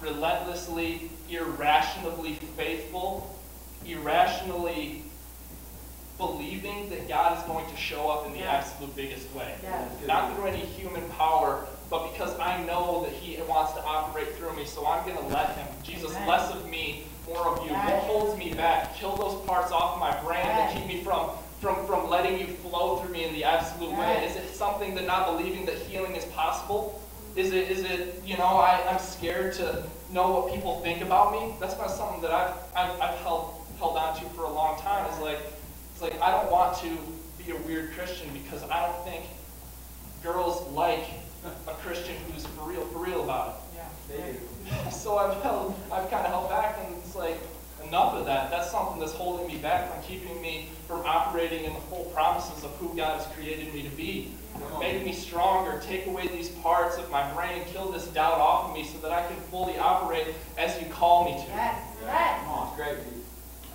[0.00, 3.38] relentlessly, irrationally faithful,
[3.86, 5.02] irrationally
[6.18, 8.52] believing that God is going to show up in the Yeah.
[8.52, 9.54] absolute biggest way.
[9.62, 9.88] Yeah.
[10.06, 14.54] Not through any human power, but because I know that He wants to operate through
[14.56, 15.66] me, so I'm going to let Him.
[15.82, 16.28] Jesus, Amen.
[16.28, 17.70] less of me, more of you.
[17.72, 17.90] Yes.
[17.90, 18.94] What holds me back?
[18.96, 22.98] Kill those parts off my brain that keep me from, from, from letting you flow
[22.98, 24.24] through me in the absolute way.
[24.26, 27.00] Is it something that not believing that healing is possible?
[27.34, 31.32] Is it, is it you know, I, I'm scared to know what people think about
[31.32, 31.54] me?
[31.58, 35.10] That's been something that I've, I've, I've held, held on to for a long time.
[35.12, 35.38] Is like,
[36.04, 36.98] like, I don't want to
[37.42, 39.24] be a weird Christian because I don't think
[40.22, 41.04] girls like
[41.66, 43.76] a Christian who's for real, for real about it.
[43.76, 43.88] Yeah.
[44.08, 44.38] They do.
[44.38, 44.92] it.
[44.92, 47.38] So I've held, I've kind of held back and it's like,
[47.86, 48.50] enough of that.
[48.50, 52.64] That's something that's holding me back from keeping me from operating in the full promises
[52.64, 54.32] of who God has created me to be.
[54.80, 58.74] Make me stronger, take away these parts of my brain, kill this doubt off of
[58.74, 61.48] me so that I can fully operate as you call me to.
[61.48, 61.82] Yes.
[62.02, 62.40] Yes.
[62.40, 63.22] Come on, great, dude.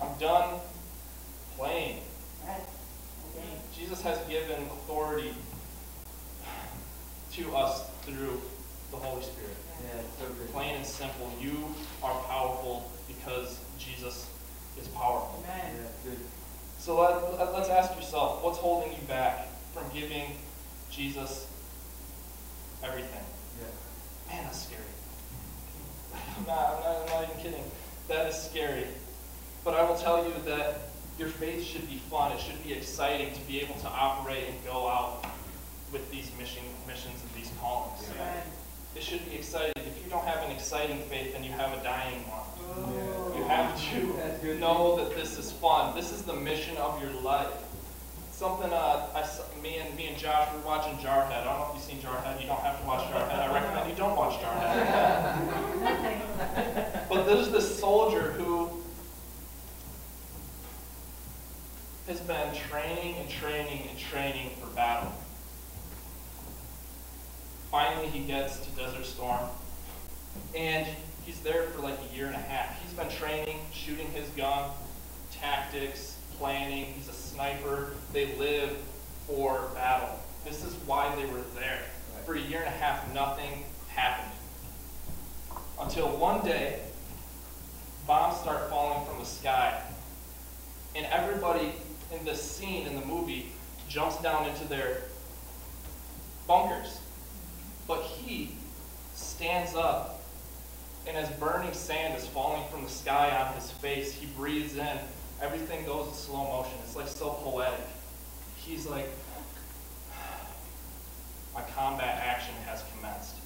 [0.02, 0.60] I'm done
[1.56, 1.99] playing.
[4.00, 5.34] Jesus has given authority
[7.32, 8.40] to us through
[8.90, 9.56] the Holy Spirit.
[9.82, 10.24] Yeah, so.
[10.52, 14.30] Plain and simple, you are powerful because Jesus
[14.80, 15.44] is powerful.
[15.44, 15.84] Amen.
[16.02, 16.18] good.
[16.78, 20.32] So let, let- let's ask yourself, what's holding you back from giving
[20.90, 21.46] Jesus
[22.82, 23.24] everything?
[23.60, 24.32] Yeah.
[24.32, 24.80] Man, that's scary.
[26.38, 27.64] I'm not, I'm, not, I'm not even kidding.
[28.08, 28.86] That is scary.
[29.62, 30.89] But I will tell you that
[31.20, 32.32] your faith should be fun.
[32.32, 35.26] It should be exciting to be able to operate and go out
[35.92, 38.08] with these mission, missions and these callings.
[38.14, 38.42] Amen.
[38.96, 39.74] It should be exciting.
[39.76, 42.40] If you don't have an exciting faith, then you have a dying one.
[42.72, 43.34] Oh.
[43.36, 43.78] You have
[44.40, 45.94] to know that this is fun.
[45.94, 47.52] This is the mission of your life.
[48.32, 51.42] Something uh, I, saw- me and me and Josh were watching Jarhead.
[51.42, 52.40] I don't know if you've seen Jarhead.
[52.40, 53.38] You don't have to watch Jarhead.
[53.38, 55.66] I recommend you don't watch Jarhead.
[57.10, 58.69] But there's this soldier who
[62.10, 65.12] has been training and training and training for battle.
[67.70, 69.46] Finally, he gets to Desert Storm,
[70.56, 70.88] and
[71.24, 72.82] he's there for like a year and a half.
[72.82, 74.70] He's been training, shooting his gun,
[75.30, 76.86] tactics, planning.
[76.86, 77.92] He's a sniper.
[78.12, 78.76] They live
[79.28, 80.18] for battle.
[80.44, 81.78] This is why they were there.
[82.26, 84.32] For a year and a half, nothing happened.
[85.80, 86.80] Until one day,
[88.08, 89.80] bombs start falling from the sky.
[90.96, 91.72] And everybody
[92.12, 93.52] in this scene in the movie
[93.88, 94.98] jumps down into their
[96.46, 97.00] bunkers.
[97.86, 98.54] But he
[99.14, 100.22] stands up,
[101.06, 104.98] and as burning sand is falling from the sky on his face, he breathes in.
[105.42, 106.78] Everything goes in slow motion.
[106.84, 107.80] It's like so poetic.
[108.56, 109.08] He's like,
[111.54, 113.36] my combat action has commenced.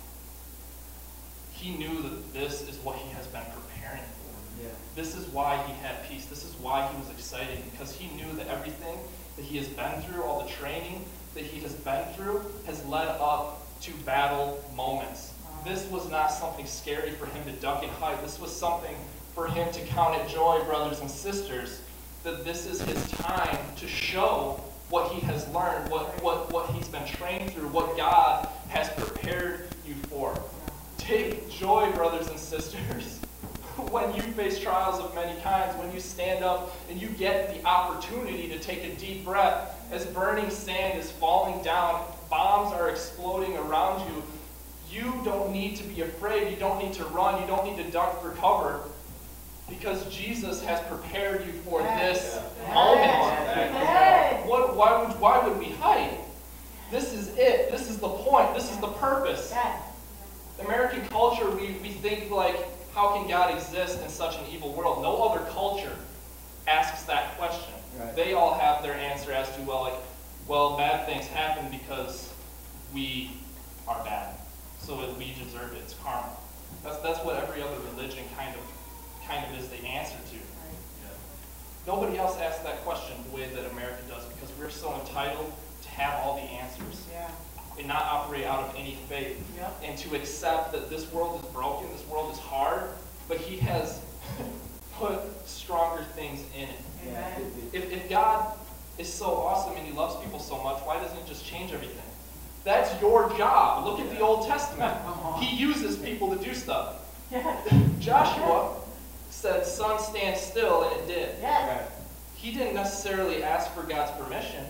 [1.52, 4.23] He knew that this is what he has been preparing for.
[4.62, 4.68] Yeah.
[4.94, 6.26] This is why he had peace.
[6.26, 8.98] This is why he was excited because he knew that everything
[9.36, 13.08] that he has been through, all the training that he has been through, has led
[13.08, 15.32] up to battle moments.
[15.64, 18.22] This was not something scary for him to duck and hide.
[18.22, 18.94] This was something
[19.34, 21.80] for him to count it joy, brothers and sisters,
[22.22, 26.88] that this is his time to show what he has learned, what, what, what he's
[26.88, 30.38] been trained through, what God has prepared you for.
[30.98, 33.20] Take joy, brothers and sisters,
[33.90, 37.66] when you face trials of many kinds, when you stand up and you get the
[37.66, 43.56] opportunity to take a deep breath as burning sand is falling down, bombs are exploding
[43.56, 44.22] around you.
[44.90, 46.50] You don't need to be afraid.
[46.50, 47.40] You don't need to run.
[47.40, 48.80] You don't need to duck for cover
[49.68, 52.38] because Jesus has prepared you for this
[52.72, 53.74] moment.
[54.46, 56.16] What, why, would, why would we hide?
[56.90, 57.70] This is it.
[57.70, 58.54] This is the point.
[58.54, 59.52] This is the purpose.
[60.60, 62.56] American culture, we, we think like,
[62.94, 65.02] how can God exist in such an evil world?
[65.02, 65.96] No other culture
[66.68, 67.74] asks that question.
[67.98, 68.14] Right.
[68.16, 69.94] They all have their answer as to, well, like,
[70.46, 72.32] well, bad things happen because
[72.92, 73.32] we
[73.88, 74.34] are bad.
[74.78, 75.78] so it, we deserve it.
[75.78, 76.28] It's karma.
[76.82, 78.62] That's that's what every other religion kind of
[79.26, 80.36] kind of is the answer to.
[81.86, 85.88] Nobody else asks that question the way that America does because we're so entitled to
[85.90, 87.28] have all the answers Yeah.
[87.78, 89.80] And not operate out of any faith Yep.
[89.84, 92.90] and to accept that this world is broken, this world is hard,
[93.28, 94.00] but He has
[94.94, 96.78] put stronger things in it.
[97.08, 97.52] Amen.
[97.72, 98.56] If, if God
[98.98, 101.98] is so awesome and He loves people so much, why doesn't He just change everything?
[102.64, 103.84] That's your job.
[103.84, 104.92] Look at the Old Testament.
[105.06, 105.40] Uh-huh.
[105.40, 106.96] He uses people to do stuff.
[107.30, 107.56] Yeah.
[108.00, 108.76] Joshua
[109.30, 111.28] said, Sun, stand still, and it did.
[111.40, 111.90] Yes.
[112.36, 114.64] He didn't necessarily ask for God's permission.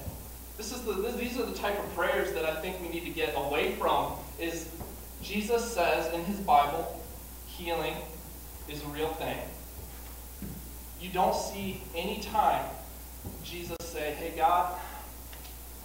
[0.56, 3.10] This is the, these are the type of prayers that I think we need to
[3.10, 4.12] get away from.
[4.38, 4.68] Is
[5.22, 7.00] Jesus says in his Bible,
[7.46, 7.94] healing
[8.68, 9.36] is a real thing.
[11.00, 12.64] You don't see any time
[13.42, 14.74] Jesus say, "Hey God,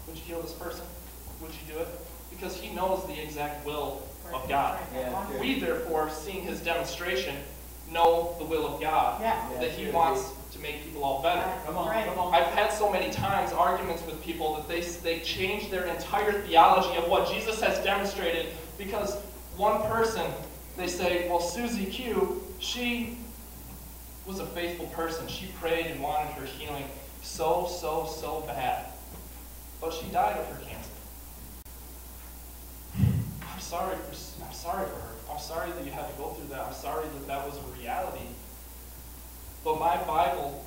[0.07, 0.85] would you heal this person?
[1.41, 1.87] Would you do it?"
[2.29, 4.03] Because he knows the exact will
[4.33, 4.79] of God.
[4.93, 5.39] Yeah.
[5.39, 7.35] We therefore, seeing his demonstration,
[7.91, 9.49] know the will of God Yeah.
[9.59, 11.43] that he wants to make people all better.
[11.65, 12.05] Come on, Right.
[12.05, 12.33] come on.
[12.33, 16.97] I've had so many times arguments with people that they, they change their entire theology
[16.97, 18.47] of what Jesus has demonstrated
[18.77, 19.15] because
[19.57, 20.25] one person,
[20.77, 23.17] they say, well, Susie Q, she
[24.25, 25.27] was a faithful person.
[25.27, 26.85] She prayed and wanted her healing
[27.21, 28.85] so, so, so bad.
[29.81, 30.89] But she died of her cancer.
[33.41, 35.09] I'm sorry for, I'm sorry for her.
[35.31, 36.61] I'm sorry that you had to go through that.
[36.65, 38.25] I'm sorry that that was a reality.
[39.63, 40.65] But my Bible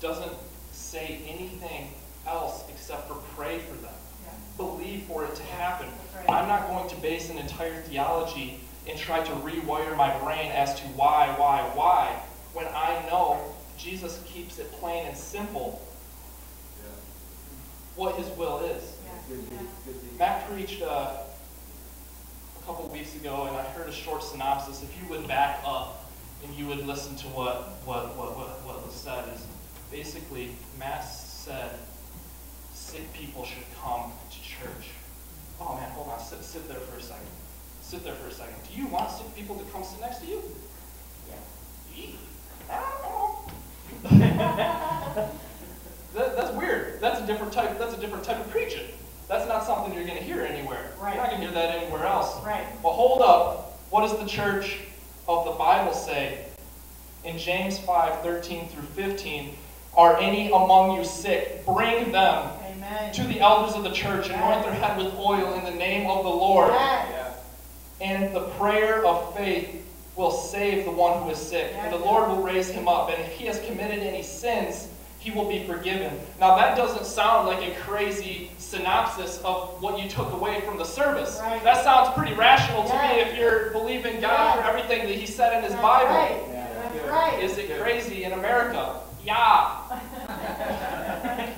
[0.00, 0.32] doesn't
[0.72, 1.92] say anything
[2.26, 3.94] else except for pray for them.
[4.24, 4.32] Yeah.
[4.56, 5.88] Believe for it to happen.
[6.16, 6.30] Right.
[6.30, 10.74] I'm not going to base an entire theology and try to rewire my brain as
[10.80, 12.20] to why, why, why,
[12.52, 13.40] when I know
[13.78, 15.80] Jesus keeps it plain and simple
[17.96, 18.96] what his will is.
[19.30, 19.36] Yeah.
[19.50, 19.58] Yeah.
[20.18, 21.18] Matt preached uh,
[22.60, 24.82] a couple weeks ago, and I heard a short synopsis.
[24.82, 26.01] If you would back up
[26.44, 29.46] and you would listen to what what what what, what was said, is
[29.90, 31.70] basically Matt said
[32.72, 34.90] sick people should come to church.
[35.60, 37.26] Oh man, hold on, sit sit there for a second.
[37.80, 38.54] Sit there for a second.
[38.68, 40.42] Do you want sick people to come sit next to you?
[41.96, 42.16] Eek.
[42.70, 42.80] I
[44.04, 44.16] don't
[45.16, 45.30] know.
[46.14, 47.00] That, that's weird.
[47.00, 47.78] That's a different type.
[47.78, 48.84] That's a different type of preaching.
[49.28, 50.90] That's not something you're going to hear anywhere.
[51.00, 51.14] Right.
[51.14, 52.44] You're not going to hear that anywhere else.
[52.44, 52.66] Right.
[52.82, 53.78] Well, hold up.
[53.88, 54.80] What does the church
[55.28, 56.44] of the Bible say?
[57.24, 59.54] In James 5, 13 through 15,
[59.96, 61.64] are any among you sick?
[61.64, 63.12] Bring them Amen.
[63.12, 66.10] to the elders of the church, and anoint their head with oil in the name
[66.10, 66.72] of the Lord.
[68.00, 71.72] And the prayer of faith will save the one who is sick.
[71.76, 73.10] And the Lord will raise him up.
[73.10, 74.88] And if he has committed any sins,
[75.22, 76.18] he will be forgiven.
[76.40, 80.84] Now, that doesn't sound like a crazy synopsis of what you took away from the
[80.84, 81.38] service.
[81.40, 81.62] Right.
[81.62, 85.56] That sounds pretty rational to me if you're believing God for everything that he said
[85.56, 86.08] in his That's Bible.
[86.10, 86.42] Right.
[86.48, 87.40] Yeah, That's right.
[87.40, 88.98] Is it crazy in America?
[89.24, 89.76] Yeah.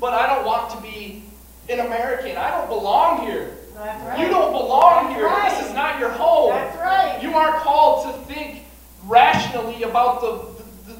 [0.00, 1.24] but I don't want to be
[1.68, 2.36] an American.
[2.36, 3.56] I don't belong here.
[3.74, 4.20] That's right.
[4.20, 5.26] You don't belong That's here.
[5.26, 5.58] right.
[5.58, 6.50] This is not your home.
[6.50, 7.20] That's right.
[7.20, 8.62] You aren't called to think
[9.08, 10.51] rationally about the,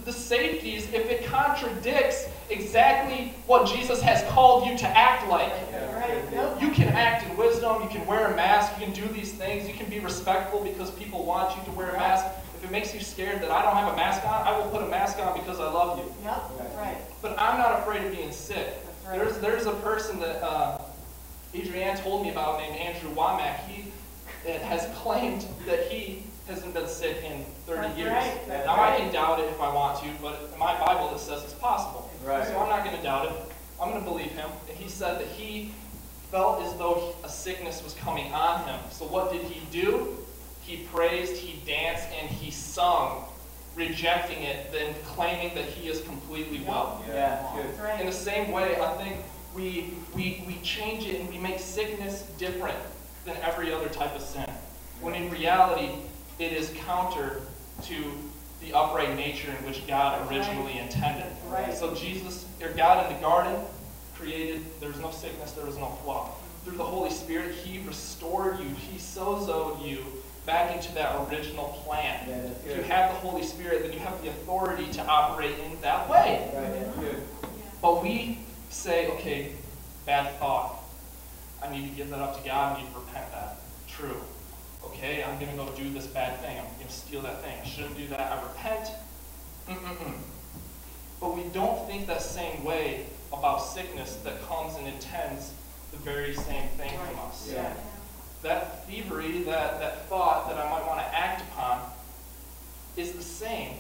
[0.04, 5.52] the, safeties if it contradicts exactly what Jesus has called you to act like.
[5.70, 6.32] That's right.
[6.32, 6.60] Nope.
[6.60, 9.68] You can act in wisdom, you can wear a mask, you can do these things,
[9.68, 12.26] you can be respectful because people want you to wear a mask.
[12.56, 14.82] If it makes you scared that I don't have a mask on, I will put
[14.82, 16.14] a mask on because I love you.
[16.24, 16.76] Yep.
[16.76, 16.96] Right.
[17.20, 18.74] But I'm not afraid of being sick.
[19.06, 19.18] Right.
[19.18, 20.78] There's there's a person that uh,
[21.54, 23.66] Adrienne told me about named Andrew Wommack.
[23.66, 23.90] He
[24.48, 26.22] uh, has claimed that he
[26.52, 28.10] hasn't been sick in 30 That's years.
[28.10, 28.40] right.
[28.46, 31.18] That's now I can doubt it if I want to, but in my Bible it
[31.18, 32.10] says it's possible.
[32.24, 32.46] Right.
[32.46, 33.32] So I'm not going to doubt it.
[33.80, 34.50] I'm going to believe him.
[34.68, 35.72] And he said that he
[36.30, 38.78] felt as though a sickness was coming on him.
[38.90, 40.16] So what did he do?
[40.62, 43.24] He praised, he danced, and he sung,
[43.74, 47.02] rejecting it, then claiming that he is completely well.
[47.08, 47.78] Yeah, good.
[47.82, 48.00] Right.
[48.00, 49.16] In the same way, I think
[49.54, 52.78] we, we, we change it and we make sickness different
[53.24, 54.48] than every other type of sin.
[55.00, 55.90] When in reality,
[56.38, 57.40] it is counter
[57.84, 58.04] to
[58.60, 61.30] the upright nature in which God originally intended.
[61.48, 61.74] Right.
[61.74, 63.60] So Jesus, or God in the garden,
[64.16, 66.30] created, there was no sickness, there was no flaw.
[66.64, 69.98] Through the Holy Spirit, He restored you, He sozoed you
[70.46, 72.28] back into that original plan.
[72.28, 75.58] Yeah, that's If you have the Holy Spirit, then you have the authority to operate
[75.58, 76.50] in that way.
[76.54, 77.22] Right, that's good.
[77.80, 78.38] But we
[78.70, 79.52] say, okay,
[80.06, 80.76] bad thought.
[81.62, 82.76] I need to give that up to God.
[82.76, 83.56] I need to repent that.
[83.88, 84.20] True.
[84.86, 86.58] Okay, I'm going to go do this bad thing.
[86.58, 87.56] I'm going to steal that thing.
[87.62, 88.20] I shouldn't do that.
[88.20, 88.88] I repent.
[89.68, 90.14] Mm-mm-mm.
[91.20, 95.52] But we don't think that same way about sickness that comes and intends
[95.92, 97.50] the very same thing from us.
[97.52, 97.72] Yeah.
[98.42, 101.80] that thievery, that, that thought that I might want to act upon,
[102.96, 103.76] is the same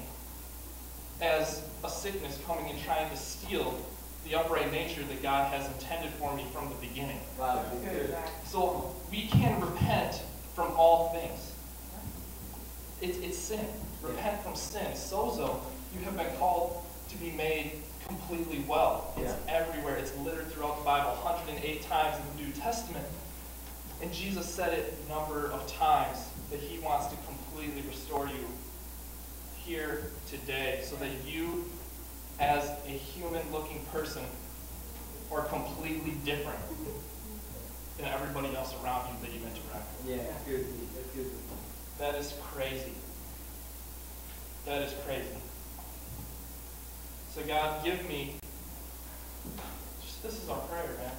[1.20, 3.76] as a sickness coming and trying to steal
[4.24, 7.18] the upright nature that God has intended for me from the beginning.
[7.38, 8.14] Wow, good.
[8.46, 10.22] So we can repent
[10.54, 11.52] from all things.
[13.00, 13.66] It's, it's sin.
[14.02, 14.86] Repent from sin.
[14.92, 15.60] Sozo,
[15.94, 17.72] you have been called to be made
[18.06, 19.14] completely well.
[19.16, 19.96] It's everywhere.
[19.96, 23.06] It's littered throughout the Bible, 108 times in the New Testament.
[24.02, 26.18] And Jesus said it a number of times
[26.50, 28.46] that he wants to completely restore you
[29.56, 31.64] here today so that you,
[32.40, 34.22] as a human looking person,
[35.30, 36.58] are completely different
[38.02, 40.10] than everybody else around you that you interact with.
[40.10, 40.66] Yeah, that's good.
[40.94, 41.30] That's good.
[41.98, 42.92] That is crazy.
[44.66, 45.24] That is crazy.
[47.30, 48.34] So, God, give me.
[50.02, 51.12] Just, this is our prayer, man.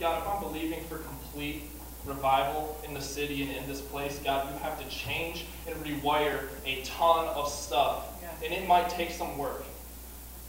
[0.00, 1.64] God, if I'm believing for complete
[2.06, 6.40] revival in the city and in this place, God, you have to change and rewire
[6.66, 8.10] a ton of stuff.
[8.42, 9.64] And it might take some work.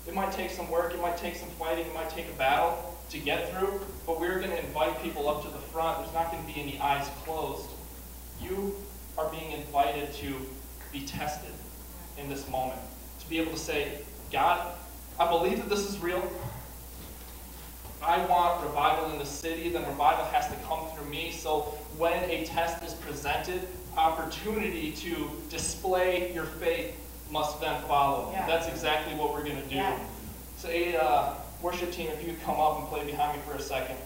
[0.08, 2.95] It might take some work, it might take some fighting, it might take a battle
[3.16, 6.00] to get through, but we're going to invite people up to the front.
[6.00, 7.70] There's not going to be any eyes closed.
[8.42, 8.76] You
[9.18, 10.36] are being invited to
[10.92, 11.52] be tested
[12.18, 12.80] in this moment.
[13.22, 14.00] To be able to say,
[14.32, 14.76] God,
[15.20, 16.30] I believe that this is real.
[18.04, 21.32] I want revival in the city, then revival has to come through me.
[21.32, 21.62] So
[21.98, 23.62] when a test is presented,
[23.98, 26.94] opportunity to display your faith
[27.32, 28.32] must then follow.
[28.34, 28.46] Yeah.
[28.46, 29.76] That's exactly what we're going to do.
[29.76, 29.98] Yeah.
[30.58, 33.56] So, a uh, worship team, if you could come up and play behind me for
[33.56, 33.98] a second.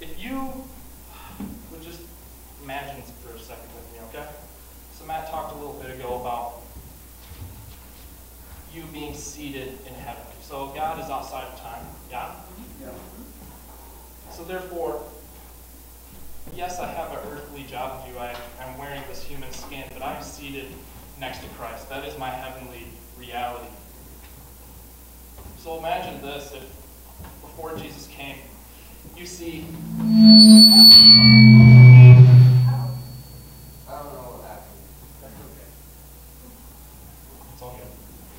[0.00, 0.52] If you
[1.70, 2.00] would just
[2.62, 4.28] imagine for a second with me, okay?
[4.98, 6.62] So, Matt talked a little bit ago about
[8.72, 10.22] you being seated in heaven.
[10.42, 11.84] So, God is outside of time.
[12.10, 12.32] Yeah?
[12.80, 12.88] yeah.
[14.30, 15.02] So, therefore,
[16.54, 18.18] yes, I have an earthly job to do.
[18.18, 20.66] I, I'm wearing this human skin, but I'm seated
[21.20, 21.88] next to Christ.
[21.88, 22.86] That is my heavenly
[23.18, 23.68] reality.
[25.64, 26.62] So imagine this if
[27.40, 28.36] before Jesus came,
[29.16, 29.64] you see.
[29.98, 30.04] I
[33.88, 34.60] don't know what.
[35.22, 35.64] That's okay.
[37.54, 37.88] It's all good.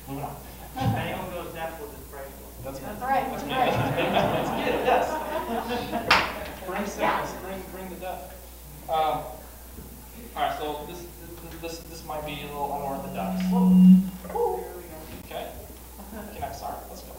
[0.06, 0.36] Moving on.
[0.78, 2.62] Anyone goes deaf, we'll just pray for them.
[2.62, 4.06] That's That's right, That's that's good.
[4.62, 4.86] right.
[4.86, 5.10] Yes.
[6.64, 7.32] Bring sickness.
[7.42, 8.22] Bring bring the death.
[8.88, 9.34] Um, all
[10.36, 10.54] right.
[10.60, 11.02] So this
[11.60, 13.42] this this might be a little unorthodox.
[15.26, 15.50] Okay.
[16.34, 16.76] Can I start?
[16.88, 17.12] Let's go.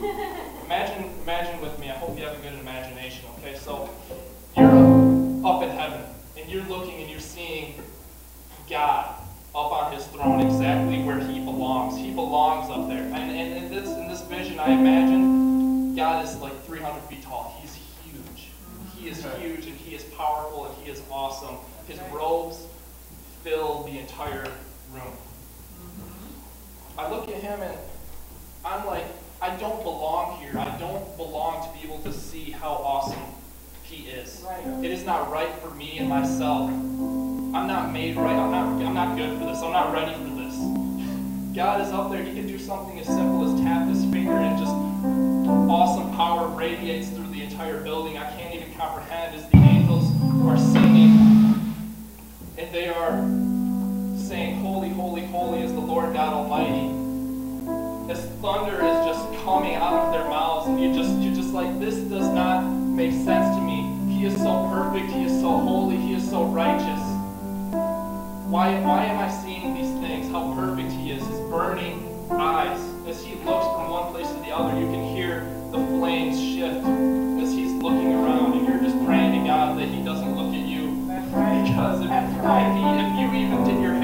[0.00, 1.90] Imagine imagine with me.
[1.90, 3.28] I hope you have a good imagination.
[3.38, 3.56] Okay.
[3.56, 3.90] So
[4.56, 6.00] you're up in heaven
[6.38, 7.74] and you're looking and you're seeing
[8.68, 9.14] God
[9.54, 11.98] up on his throne exactly where he belongs.
[11.98, 13.02] He belongs up there.
[13.02, 17.60] And, and in, this, in this vision, I imagine God is like 300 feet tall.
[17.60, 17.74] He's
[18.04, 18.48] huge.
[18.96, 21.56] He is huge and he is powerful and he is awesome.
[21.88, 22.64] His robes
[23.42, 24.44] fill the entire
[24.92, 25.12] room.
[25.82, 27.00] Mm-hmm.
[27.00, 27.76] I look at him and
[28.64, 29.04] I'm like,
[29.42, 30.58] I don't belong here.
[30.58, 33.22] I don't belong to be able to see how awesome
[33.82, 34.44] he is.
[34.46, 34.84] Right.
[34.84, 36.68] It is not right for me and myself.
[36.70, 38.36] I'm not made right.
[38.36, 39.62] I'm not, I'm not good for this.
[39.62, 41.56] I'm not ready for this.
[41.56, 42.22] God is up there.
[42.22, 44.74] He can do something as simple as tap his finger and just
[45.70, 48.18] awesome power radiates through the entire building.
[48.18, 50.12] I can't even comprehend as the angels
[50.44, 51.74] are singing
[52.58, 53.12] and they are
[54.18, 57.09] saying, Holy, holy, holy is the Lord God Almighty.
[58.10, 61.78] As thunder is just coming out of their mouths, and you just you're just like,
[61.78, 63.86] this does not make sense to me.
[64.12, 67.00] He is so perfect, he is so holy, he is so righteous.
[68.50, 70.28] Why, why am I seeing these things?
[70.28, 71.24] How perfect he is.
[71.24, 72.02] His burning
[72.32, 72.80] eyes.
[73.06, 76.84] As he looks from one place to the other, you can hear the flames shift
[77.40, 80.66] as he's looking around, and you're just praying to God that he doesn't look at
[80.66, 80.90] you.
[81.30, 83.99] Because if, if, he, if you even did your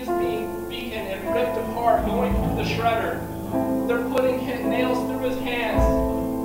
[0.00, 0.08] his
[0.68, 3.20] beacon and ripped apart, going through the shredder.
[3.86, 5.82] They're putting nails through his hands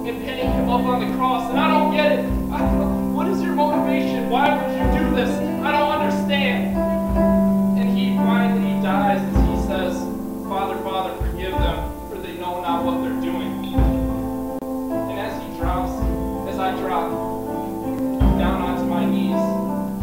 [0.07, 1.49] and pinning him up on the cross.
[1.49, 2.23] And I don't get it.
[2.23, 4.29] Don't, what is your motivation?
[4.29, 5.29] Why would you do this?
[5.63, 6.77] I don't understand.
[7.79, 9.97] And he finally dies as he says,
[10.47, 13.73] Father, Father, forgive them, for they know not what they're doing.
[14.61, 15.93] And as he drops,
[16.49, 17.09] as I drop
[18.37, 19.39] down onto my knees,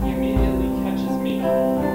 [0.02, 1.91] he immediately catches me.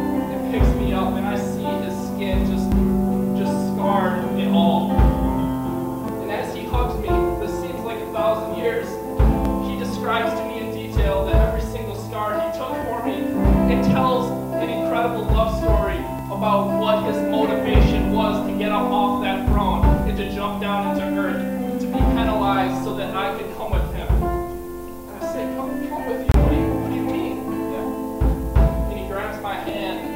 [16.37, 20.95] about what his motivation was to get up off that throne and to jump down
[20.95, 24.07] into earth, to be penalized so that I could come with him.
[24.07, 26.39] And I say, come, come with you.
[26.39, 27.37] What do you, what do you mean?
[27.71, 28.91] Yeah.
[28.91, 30.06] And he grabs my hand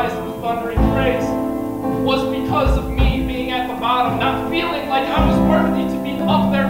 [0.00, 1.24] rise thundering praise
[2.02, 6.02] was because of me being at the bottom, not feeling like I was worthy to
[6.02, 6.69] be up there